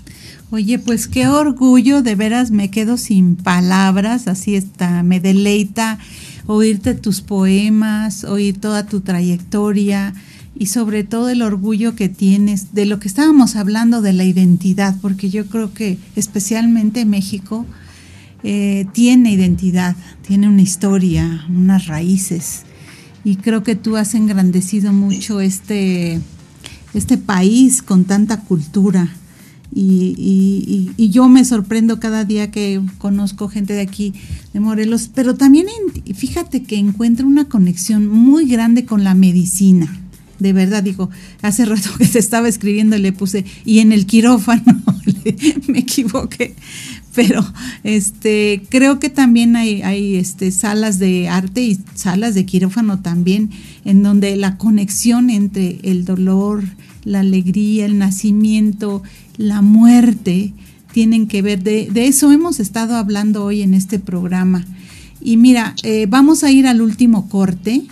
[0.50, 5.98] Oye, pues qué orgullo, de veras me quedo sin palabras, así está, me deleita
[6.46, 10.12] oírte tus poemas, oír toda tu trayectoria
[10.54, 14.94] y sobre todo el orgullo que tienes de lo que estábamos hablando de la identidad,
[15.00, 17.64] porque yo creo que especialmente México
[18.42, 19.96] eh, tiene identidad,
[20.26, 22.64] tiene una historia, unas raíces
[23.24, 26.20] y creo que tú has engrandecido mucho este,
[26.94, 29.08] este país con tanta cultura.
[29.74, 34.12] Y, y- y- yo me sorprendo cada día que conozco gente de aquí,
[34.52, 39.98] de Morelos, pero también en- fíjate que encuentro una conexión muy grande con la medicina.
[40.42, 41.08] De verdad, digo,
[41.40, 44.82] hace rato que te estaba escribiendo le puse, y en el quirófano,
[45.68, 46.54] me equivoqué,
[47.14, 47.44] pero
[47.84, 53.50] este creo que también hay, hay este, salas de arte y salas de quirófano también,
[53.84, 56.64] en donde la conexión entre el dolor,
[57.04, 59.02] la alegría, el nacimiento,
[59.36, 60.52] la muerte,
[60.92, 61.62] tienen que ver.
[61.62, 64.64] De, de eso hemos estado hablando hoy en este programa.
[65.20, 67.82] Y mira, eh, vamos a ir al último corte.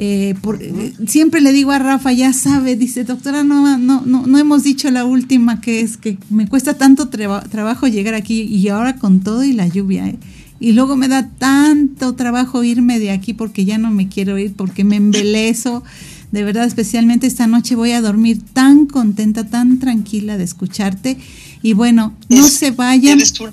[0.00, 4.26] Eh, por- eh, siempre le digo a Rafa, ya sabe, dice, doctora, no, no, no,
[4.28, 8.42] no hemos dicho la última, que es que me cuesta tanto traba- trabajo llegar aquí
[8.42, 10.06] y ahora con todo y la lluvia.
[10.08, 10.16] ¿eh?
[10.60, 14.52] Y luego me da tanto trabajo irme de aquí porque ya no me quiero ir,
[14.54, 15.82] porque me embelezo.
[16.30, 21.16] De verdad, especialmente esta noche voy a dormir tan contenta, tan tranquila de escucharte.
[21.62, 23.18] Y bueno, no Es- se vayan.
[23.18, 23.52] Eres gran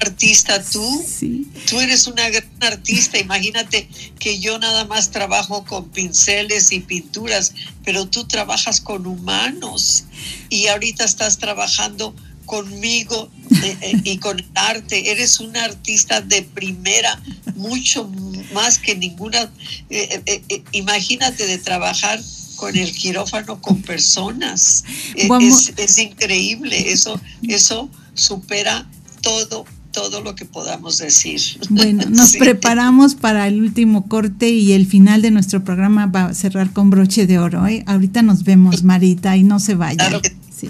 [0.00, 1.04] artista tú.
[1.06, 1.46] Sí.
[1.68, 3.88] Tú eres una gran artista, imagínate
[4.18, 10.04] que yo nada más trabajo con pinceles y pinturas, pero tú trabajas con humanos
[10.48, 12.14] y ahorita estás trabajando
[12.44, 13.30] conmigo
[13.62, 15.10] eh, eh, y con arte.
[15.10, 17.20] Eres una artista de primera,
[17.54, 18.10] mucho
[18.52, 19.50] más que ninguna.
[19.90, 22.20] eh, imagínate de trabajar
[22.56, 24.84] con el quirófano con personas.
[25.14, 28.88] Es, es increíble, eso, eso supera
[29.20, 29.64] todo
[29.94, 31.40] todo lo que podamos decir.
[31.70, 32.38] Bueno, nos Sí.
[32.38, 36.90] preparamos para el último corte y el final de nuestro programa va a cerrar con
[36.90, 37.66] broche de oro.
[37.66, 37.84] ¿eh?
[37.86, 39.96] Ahorita nos vemos, Marita, y no se vayan.
[39.98, 40.68] Claro que- Sí.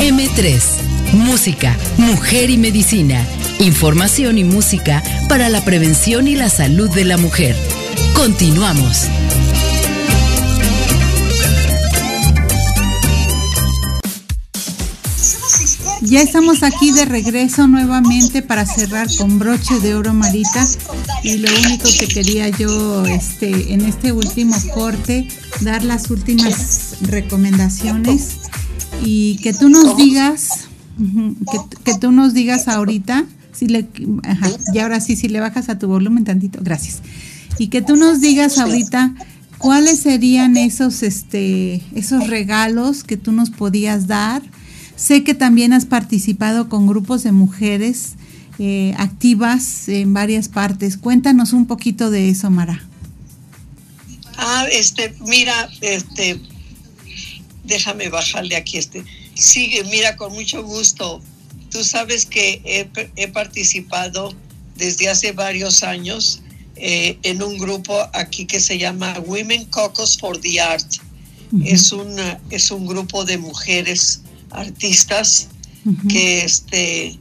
[0.00, 0.62] M3.
[1.14, 3.26] Música, mujer y medicina.
[3.60, 7.56] Información y música para la prevención y la salud de la mujer.
[8.14, 9.08] Continuamos.
[16.02, 20.66] Ya estamos aquí de regreso nuevamente para cerrar con broche de oro, Marita.
[21.22, 25.28] Y lo único que quería yo este, en este último corte,
[25.60, 28.38] dar las últimas recomendaciones
[29.04, 30.68] y que tú nos digas,
[31.84, 33.86] que, tú nos digas ahorita, si le,
[34.74, 37.00] y ahora sí, si le bajas a tu volumen tantito, gracias.
[37.58, 39.14] Y que tú nos digas ahorita
[39.58, 44.42] cuáles serían esos, este, esos regalos que tú nos podías dar.
[45.02, 48.12] Sé que también has participado con grupos de mujeres
[48.60, 50.96] eh, activas en varias partes.
[50.96, 52.86] Cuéntanos un poquito de eso, Mara.
[54.36, 56.40] Ah, este, mira, este,
[57.64, 59.02] déjame bajarle aquí este.
[59.34, 61.20] Sigue, mira, con mucho gusto.
[61.68, 64.32] Tú sabes que he, he participado
[64.76, 66.42] desde hace varios años
[66.76, 70.86] eh, en un grupo aquí que se llama Women Caucus for the Art.
[71.64, 74.22] es, una, es un grupo de mujeres
[74.52, 75.48] artistas
[76.08, 77.18] que, este,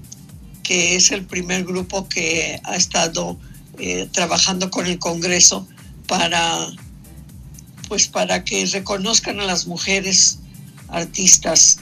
[0.64, 3.40] que es el primer grupo que ha estado
[3.80, 5.68] eh, trabajando con el Congreso
[6.08, 6.68] para,
[7.88, 10.40] pues para que reconozcan a las mujeres
[10.90, 11.80] artistas.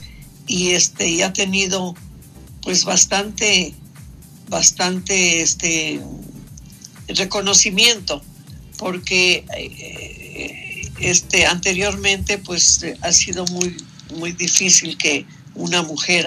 [0.47, 1.95] Y este y ha tenido
[2.63, 3.73] pues bastante
[4.47, 6.01] bastante este
[7.07, 8.23] reconocimiento
[8.77, 13.77] porque eh, este anteriormente pues ha sido muy
[14.17, 15.25] muy difícil que
[15.60, 16.26] una mujer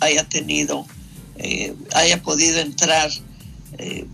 [0.00, 0.86] haya tenido
[1.36, 3.10] eh, haya podido entrar
[3.78, 4.06] eh,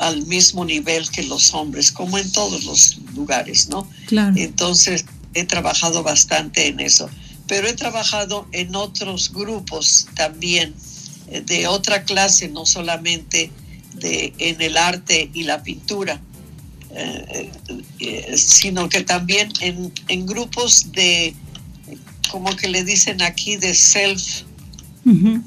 [0.00, 4.34] al mismo nivel que los hombres como en todos los lugares no claro.
[4.36, 7.08] entonces he trabajado bastante en eso
[7.50, 10.72] pero he trabajado en otros grupos también
[11.30, 13.50] eh, de otra clase, no solamente
[13.94, 16.20] de, en el arte y la pintura,
[16.94, 17.50] eh,
[18.36, 21.34] sino que también en, en, grupos de,
[22.30, 24.42] como que le dicen aquí, de self,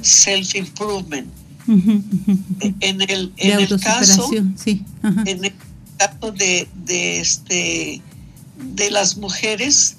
[0.02, 1.28] self improvement.
[1.68, 4.84] En el, en el caso, sí.
[5.04, 5.54] en el
[5.98, 8.02] caso de, de, este,
[8.76, 9.96] de las mujeres,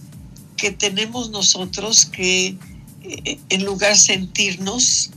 [0.57, 2.57] que tenemos nosotros que
[3.03, 5.11] eh, en lugar sentirnos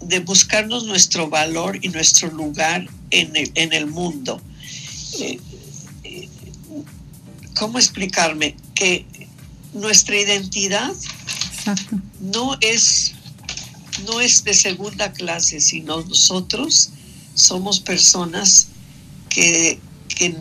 [0.00, 4.40] de buscarnos nuestro valor y nuestro lugar en el, en el mundo.
[5.20, 5.38] Eh,
[6.04, 6.28] eh,
[7.54, 8.56] ¿Cómo explicarme?
[8.74, 9.06] Que
[9.72, 10.92] nuestra identidad
[12.20, 13.14] no es
[14.06, 16.90] no es de segunda clase, sino nosotros
[17.34, 18.68] somos personas
[19.28, 20.34] que, que,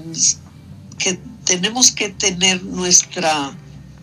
[0.97, 3.55] que tenemos que tener nuestra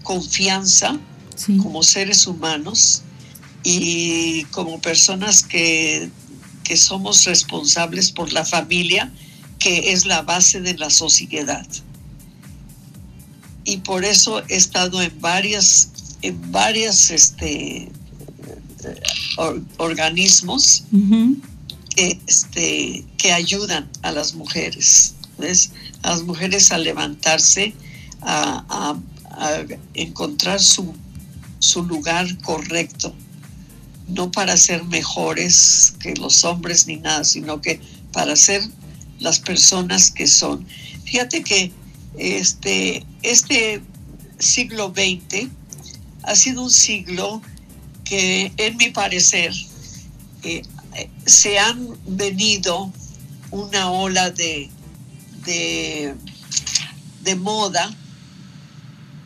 [0.03, 0.99] confianza
[1.35, 1.57] sí.
[1.57, 3.03] como seres humanos
[3.64, 6.11] y como personas que,
[6.64, 9.12] que somos responsables por la familia,
[9.59, 11.66] que es la base de la sociedad.
[13.66, 15.90] Y por eso he estado en varias,
[16.22, 17.90] en varias este,
[19.36, 21.36] or, organismos uh -huh.
[21.94, 25.16] que, este, que ayudan a las mujeres.
[25.38, 25.70] ¿ves?
[26.02, 27.74] a las mujeres a levantarse,
[28.22, 28.96] a, a,
[29.30, 29.64] a
[29.94, 30.94] encontrar su,
[31.58, 33.14] su, lugar correcto,
[34.08, 37.80] no para ser mejores que los hombres ni nada, sino que
[38.12, 38.62] para ser
[39.18, 40.66] las personas que son.
[41.04, 41.72] Fíjate que
[42.16, 43.82] este, este
[44.38, 45.48] siglo XX
[46.22, 47.42] ha sido un siglo
[48.04, 49.52] que, en mi parecer,
[50.42, 50.62] eh,
[51.24, 52.92] se han venido
[53.50, 54.70] una ola de
[55.46, 56.14] de,
[57.22, 57.94] de moda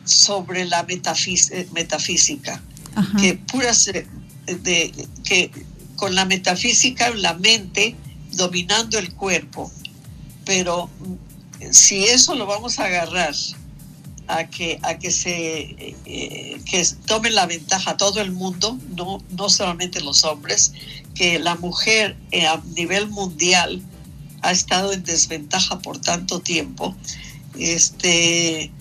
[0.05, 2.61] sobre la metafis, metafísica,
[2.95, 3.17] Ajá.
[3.17, 5.51] que puras de, que
[5.95, 7.95] con la metafísica la mente
[8.33, 9.71] dominando el cuerpo,
[10.45, 10.89] pero
[11.71, 13.35] si eso lo vamos a agarrar
[14.27, 19.49] a que a que se eh, que tome la ventaja todo el mundo, no no
[19.49, 20.73] solamente los hombres,
[21.15, 23.81] que la mujer eh, a nivel mundial
[24.41, 26.95] ha estado en desventaja por tanto tiempo,
[27.57, 28.71] este,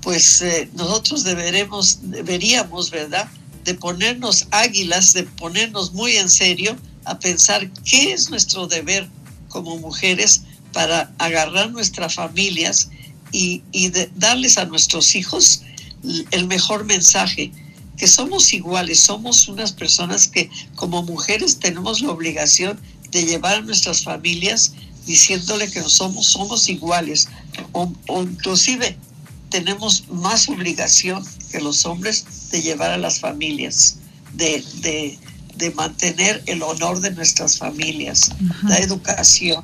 [0.00, 3.28] pues eh, nosotros deberemos, deberíamos, ¿verdad?,
[3.64, 9.08] de ponernos águilas, de ponernos muy en serio a pensar qué es nuestro deber
[9.48, 10.42] como mujeres
[10.74, 12.90] para agarrar nuestras familias
[13.32, 15.62] y, y de darles a nuestros hijos
[16.30, 17.50] el mejor mensaje,
[17.96, 22.78] que somos iguales, somos unas personas que como mujeres tenemos la obligación
[23.10, 24.72] de llevar a nuestras familias
[25.06, 27.28] diciéndole que somos, somos iguales
[27.72, 28.96] o, o, inclusive
[29.50, 33.98] tenemos más obligación que los hombres de llevar a las familias,
[34.32, 35.18] de, de,
[35.56, 38.68] de mantener el honor de nuestras familias, Ajá.
[38.68, 39.62] la educación.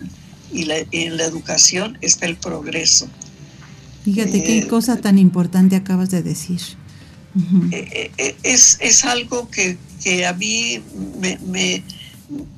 [0.53, 3.09] Y la, en la educación está el progreso.
[4.05, 6.61] Fíjate eh, qué cosa tan importante acabas de decir.
[7.35, 7.69] Uh -huh.
[7.73, 10.83] eh, es, es, algo que, que a mí
[11.21, 11.85] me, me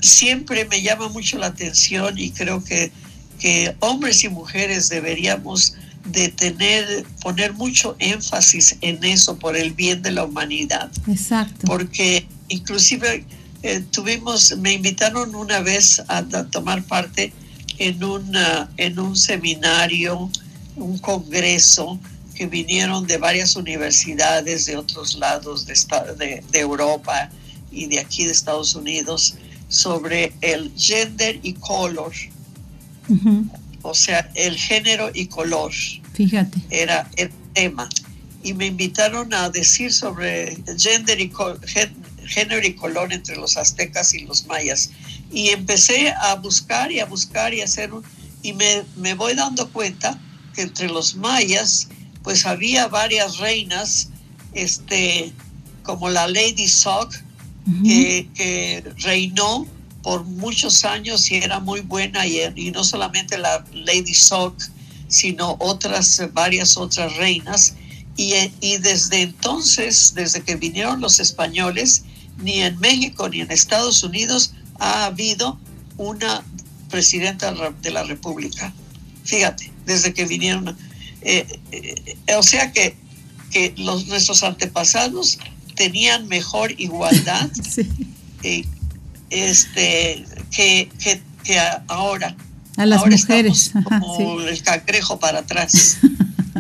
[0.00, 2.90] siempre me llama mucho la atención y creo que,
[3.38, 5.74] que hombres y mujeres deberíamos
[6.04, 10.90] de tener, poner mucho énfasis en eso por el bien de la humanidad.
[11.06, 11.66] Exacto.
[11.66, 13.24] Porque inclusive
[13.62, 17.32] eh, tuvimos, me invitaron una vez a, a tomar parte
[17.88, 20.30] en, una, en un seminario,
[20.76, 21.98] un congreso,
[22.34, 25.74] que vinieron de varias universidades de otros lados de,
[26.18, 27.30] de, de Europa
[27.70, 29.34] y de aquí de Estados Unidos
[29.68, 32.12] sobre el gender y color.
[33.08, 33.50] Uh -huh.
[33.82, 35.72] O sea, el género y color.
[36.14, 36.58] Fíjate.
[36.70, 37.88] Era el tema.
[38.44, 41.30] Y me invitaron a decir sobre gender y
[42.26, 44.90] género y color entre los aztecas y los mayas.
[45.32, 48.02] Y empecé a buscar y a buscar y a hacer un...
[48.42, 50.20] Y me, me voy dando cuenta
[50.54, 51.88] que entre los mayas,
[52.22, 54.08] pues había varias reinas,
[54.52, 55.32] este,
[55.82, 57.14] como la Lady Sock,
[57.64, 57.82] Uh -huh.
[57.86, 59.68] que, que, reinó
[60.02, 64.60] por muchos años y era muy buena y, y no solamente la Lady Sock,
[65.06, 67.74] sino otras, varias otras reinas.
[68.16, 72.02] Y, y desde entonces, desde que vinieron los españoles,
[72.38, 75.58] ni en México ni en Estados Unidos ha habido
[75.96, 76.42] una
[76.90, 78.72] presidenta de la República.
[79.24, 80.76] Fíjate, desde que vinieron.
[81.22, 82.96] Eh, eh, o sea que,
[83.52, 85.38] que los, nuestros antepasados
[85.76, 87.48] tenían mejor igualdad
[88.42, 88.64] eh,
[89.30, 92.36] este, que, que, que, ahora.
[92.76, 93.70] A las mujeres.
[93.84, 95.98] como el cangrejo para atrás.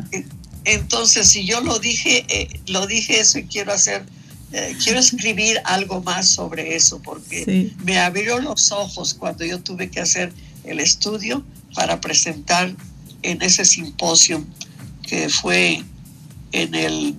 [0.64, 2.24] Entonces, si yo lo dije,
[2.68, 4.06] lo dije eso y quiero hacer
[4.52, 9.90] eh, quiero escribir algo más sobre eso porque me abrió los ojos cuando yo tuve
[9.90, 10.32] que hacer
[10.64, 11.42] el estudio
[11.74, 12.74] para presentar
[13.22, 14.44] en ese simposio
[15.02, 15.82] que fue
[16.52, 17.16] en el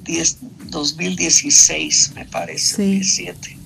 [0.66, 2.92] 2016, me parece, sí.
[2.92, 3.58] 17.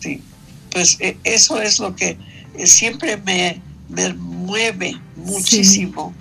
[0.00, 0.22] Sí,
[0.70, 2.18] pues eh, eso es lo que
[2.58, 6.12] eh, siempre me, me mueve muchísimo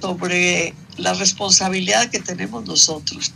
[0.00, 3.32] sobre la responsabilidad que tenemos nosotros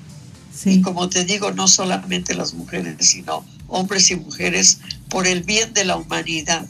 [0.64, 4.78] y como te digo, no solamente las mujeres, sino hombres y mujeres
[5.08, 6.66] por el bien de la humanidad.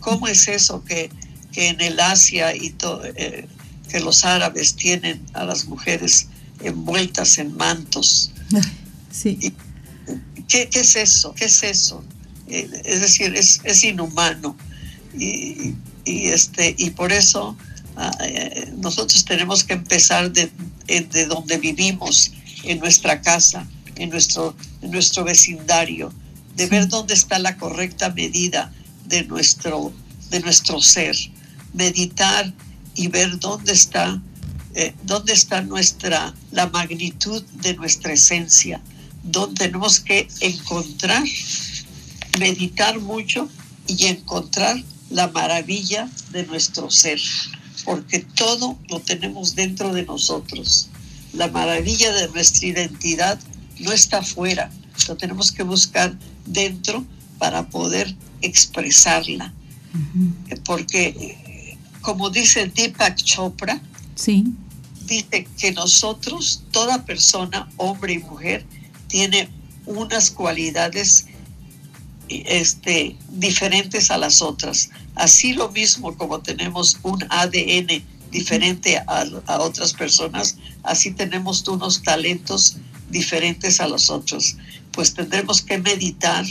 [0.00, 1.10] ¿Cómo es eso que,
[1.52, 2.74] que en el Asia y
[3.16, 3.46] eh,
[3.88, 6.28] que los árabes tienen a las mujeres
[6.60, 8.30] envueltas en mantos?
[9.12, 9.52] Sí.
[10.48, 11.34] ¿qué, ¿qué, es eso?
[11.34, 12.02] ¿Qué es eso?
[12.48, 14.56] Eh, es decir, es, es inhumano.
[15.18, 15.74] Y,
[16.06, 17.54] y, este, y por eso
[17.96, 20.50] ah, eh, nosotros tenemos que empezar de,
[20.86, 22.32] de donde vivimos
[22.64, 26.12] en nuestra casa, en nuestro, en nuestro vecindario,
[26.56, 28.72] de ver dónde está la correcta medida
[29.06, 29.92] de nuestro,
[30.30, 31.16] de nuestro ser,
[31.72, 32.52] meditar
[32.94, 34.20] y ver dónde está,
[34.74, 38.80] eh, dónde está nuestra, la magnitud de nuestra esencia,
[39.22, 41.24] dónde tenemos que encontrar,
[42.38, 43.48] meditar mucho
[43.86, 47.20] y encontrar la maravilla de nuestro ser,
[47.84, 50.88] porque todo lo tenemos dentro de nosotros
[51.32, 53.38] la maravilla de nuestra identidad
[53.80, 54.70] no está afuera,
[55.08, 56.16] lo tenemos que buscar
[56.46, 57.04] dentro
[57.38, 59.52] para poder expresarla.
[60.64, 63.80] Porque, como dice Deepak Chopra,
[64.14, 64.44] sí.
[65.06, 68.64] dice que nosotros, toda persona, hombre y mujer,
[69.08, 69.48] tiene
[69.86, 71.26] unas cualidades
[72.28, 74.90] este, diferentes a las otras.
[75.14, 82.76] Así lo mismo como tenemos un ADN diferente a, otras personas, así tenemos unos talentos
[83.10, 84.56] diferentes a los otros.
[84.92, 86.44] Pues tendremos que meditar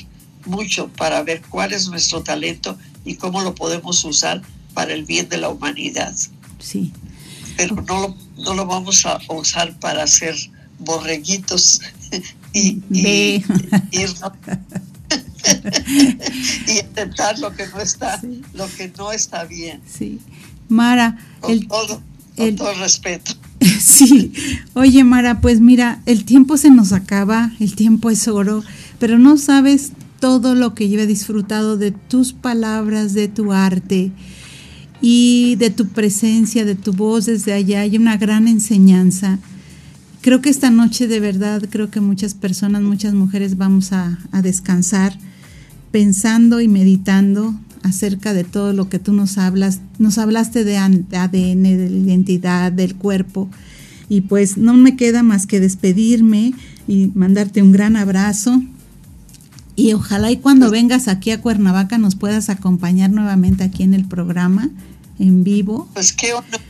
[0.46, 4.42] mucho para ver cuál es nuestro talento y cómo lo podemos usar
[4.74, 6.16] para el bien de la humanidad.
[6.60, 6.92] Sí.
[7.58, 10.36] Pero no lo, no lo vamos a usar para hacer
[10.80, 11.82] borreguitos
[12.54, 13.44] y, y,
[16.68, 18.22] y, intentar lo que no está,
[18.54, 19.82] lo que no está bien.
[19.86, 20.20] Sí.
[20.70, 21.18] Mara,
[21.48, 22.02] el, todo,
[22.36, 23.34] con todo respeto.
[23.80, 24.34] Sí,
[24.74, 28.64] oye Mara, pues mira, el tiempo se nos acaba, el tiempo es oro,
[29.00, 34.12] pero no sabes todo lo que yo he disfrutado de tus palabras, de tu arte
[35.02, 37.82] y de tu presencia, de tu voz desde allá.
[37.82, 39.40] Hay una gran enseñanza.
[40.22, 44.42] Creo que esta noche de verdad, creo que muchas personas, muchas mujeres vamos a, a
[44.44, 45.18] descansar
[45.92, 49.80] pensando y meditando acerca de todo lo que tú nos hablas.
[50.00, 53.50] Nos hablaste de ADN, de la identidad, del cuerpo.
[54.10, 56.54] Y pues no me queda más que despedirme
[56.88, 58.62] y mandarte un gran abrazo.
[59.76, 63.94] Y ojalá y cuando pues vengas aquí a Cuernavaca nos puedas acompañar nuevamente aquí en
[63.94, 64.70] el programa,
[65.18, 65.90] en vivo.
[65.94, 66.62] Pues qué honor,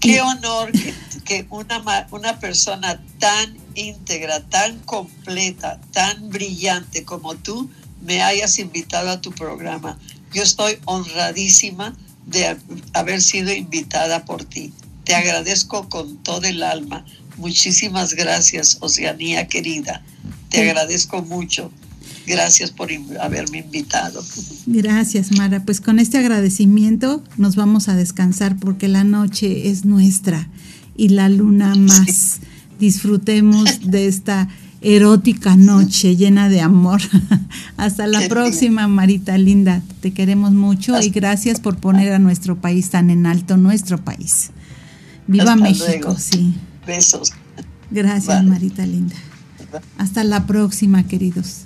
[0.00, 0.92] qué honor que,
[1.24, 1.80] que una,
[2.10, 7.70] una persona tan íntegra, tan completa, tan brillante como tú
[8.04, 9.98] me hayas invitado a tu programa.
[10.32, 12.56] Yo estoy honradísima de
[12.92, 14.72] haber sido invitada por ti.
[15.04, 17.04] Te agradezco con todo el alma.
[17.36, 20.02] Muchísimas gracias, Oceanía querida.
[20.50, 21.72] Te agradezco mucho.
[22.26, 24.22] Gracias por haberme invitado.
[24.66, 25.64] Gracias, Mara.
[25.64, 30.48] Pues con este agradecimiento nos vamos a descansar porque la noche es nuestra
[30.96, 32.40] y la luna más.
[32.78, 34.48] Disfrutemos de esta
[34.80, 37.00] erótica noche llena de amor.
[37.76, 39.82] Hasta la próxima, Marita Linda.
[40.00, 44.50] Te queremos mucho y gracias por poner a nuestro país tan en alto, nuestro país.
[45.26, 46.54] Viva México, sí.
[46.86, 47.32] Besos.
[47.90, 49.16] Gracias, Marita Linda.
[49.98, 51.64] Hasta la próxima, queridos.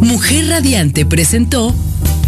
[0.00, 1.74] Mujer Radiante presentó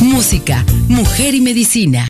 [0.00, 2.08] Música, Mujer y Medicina.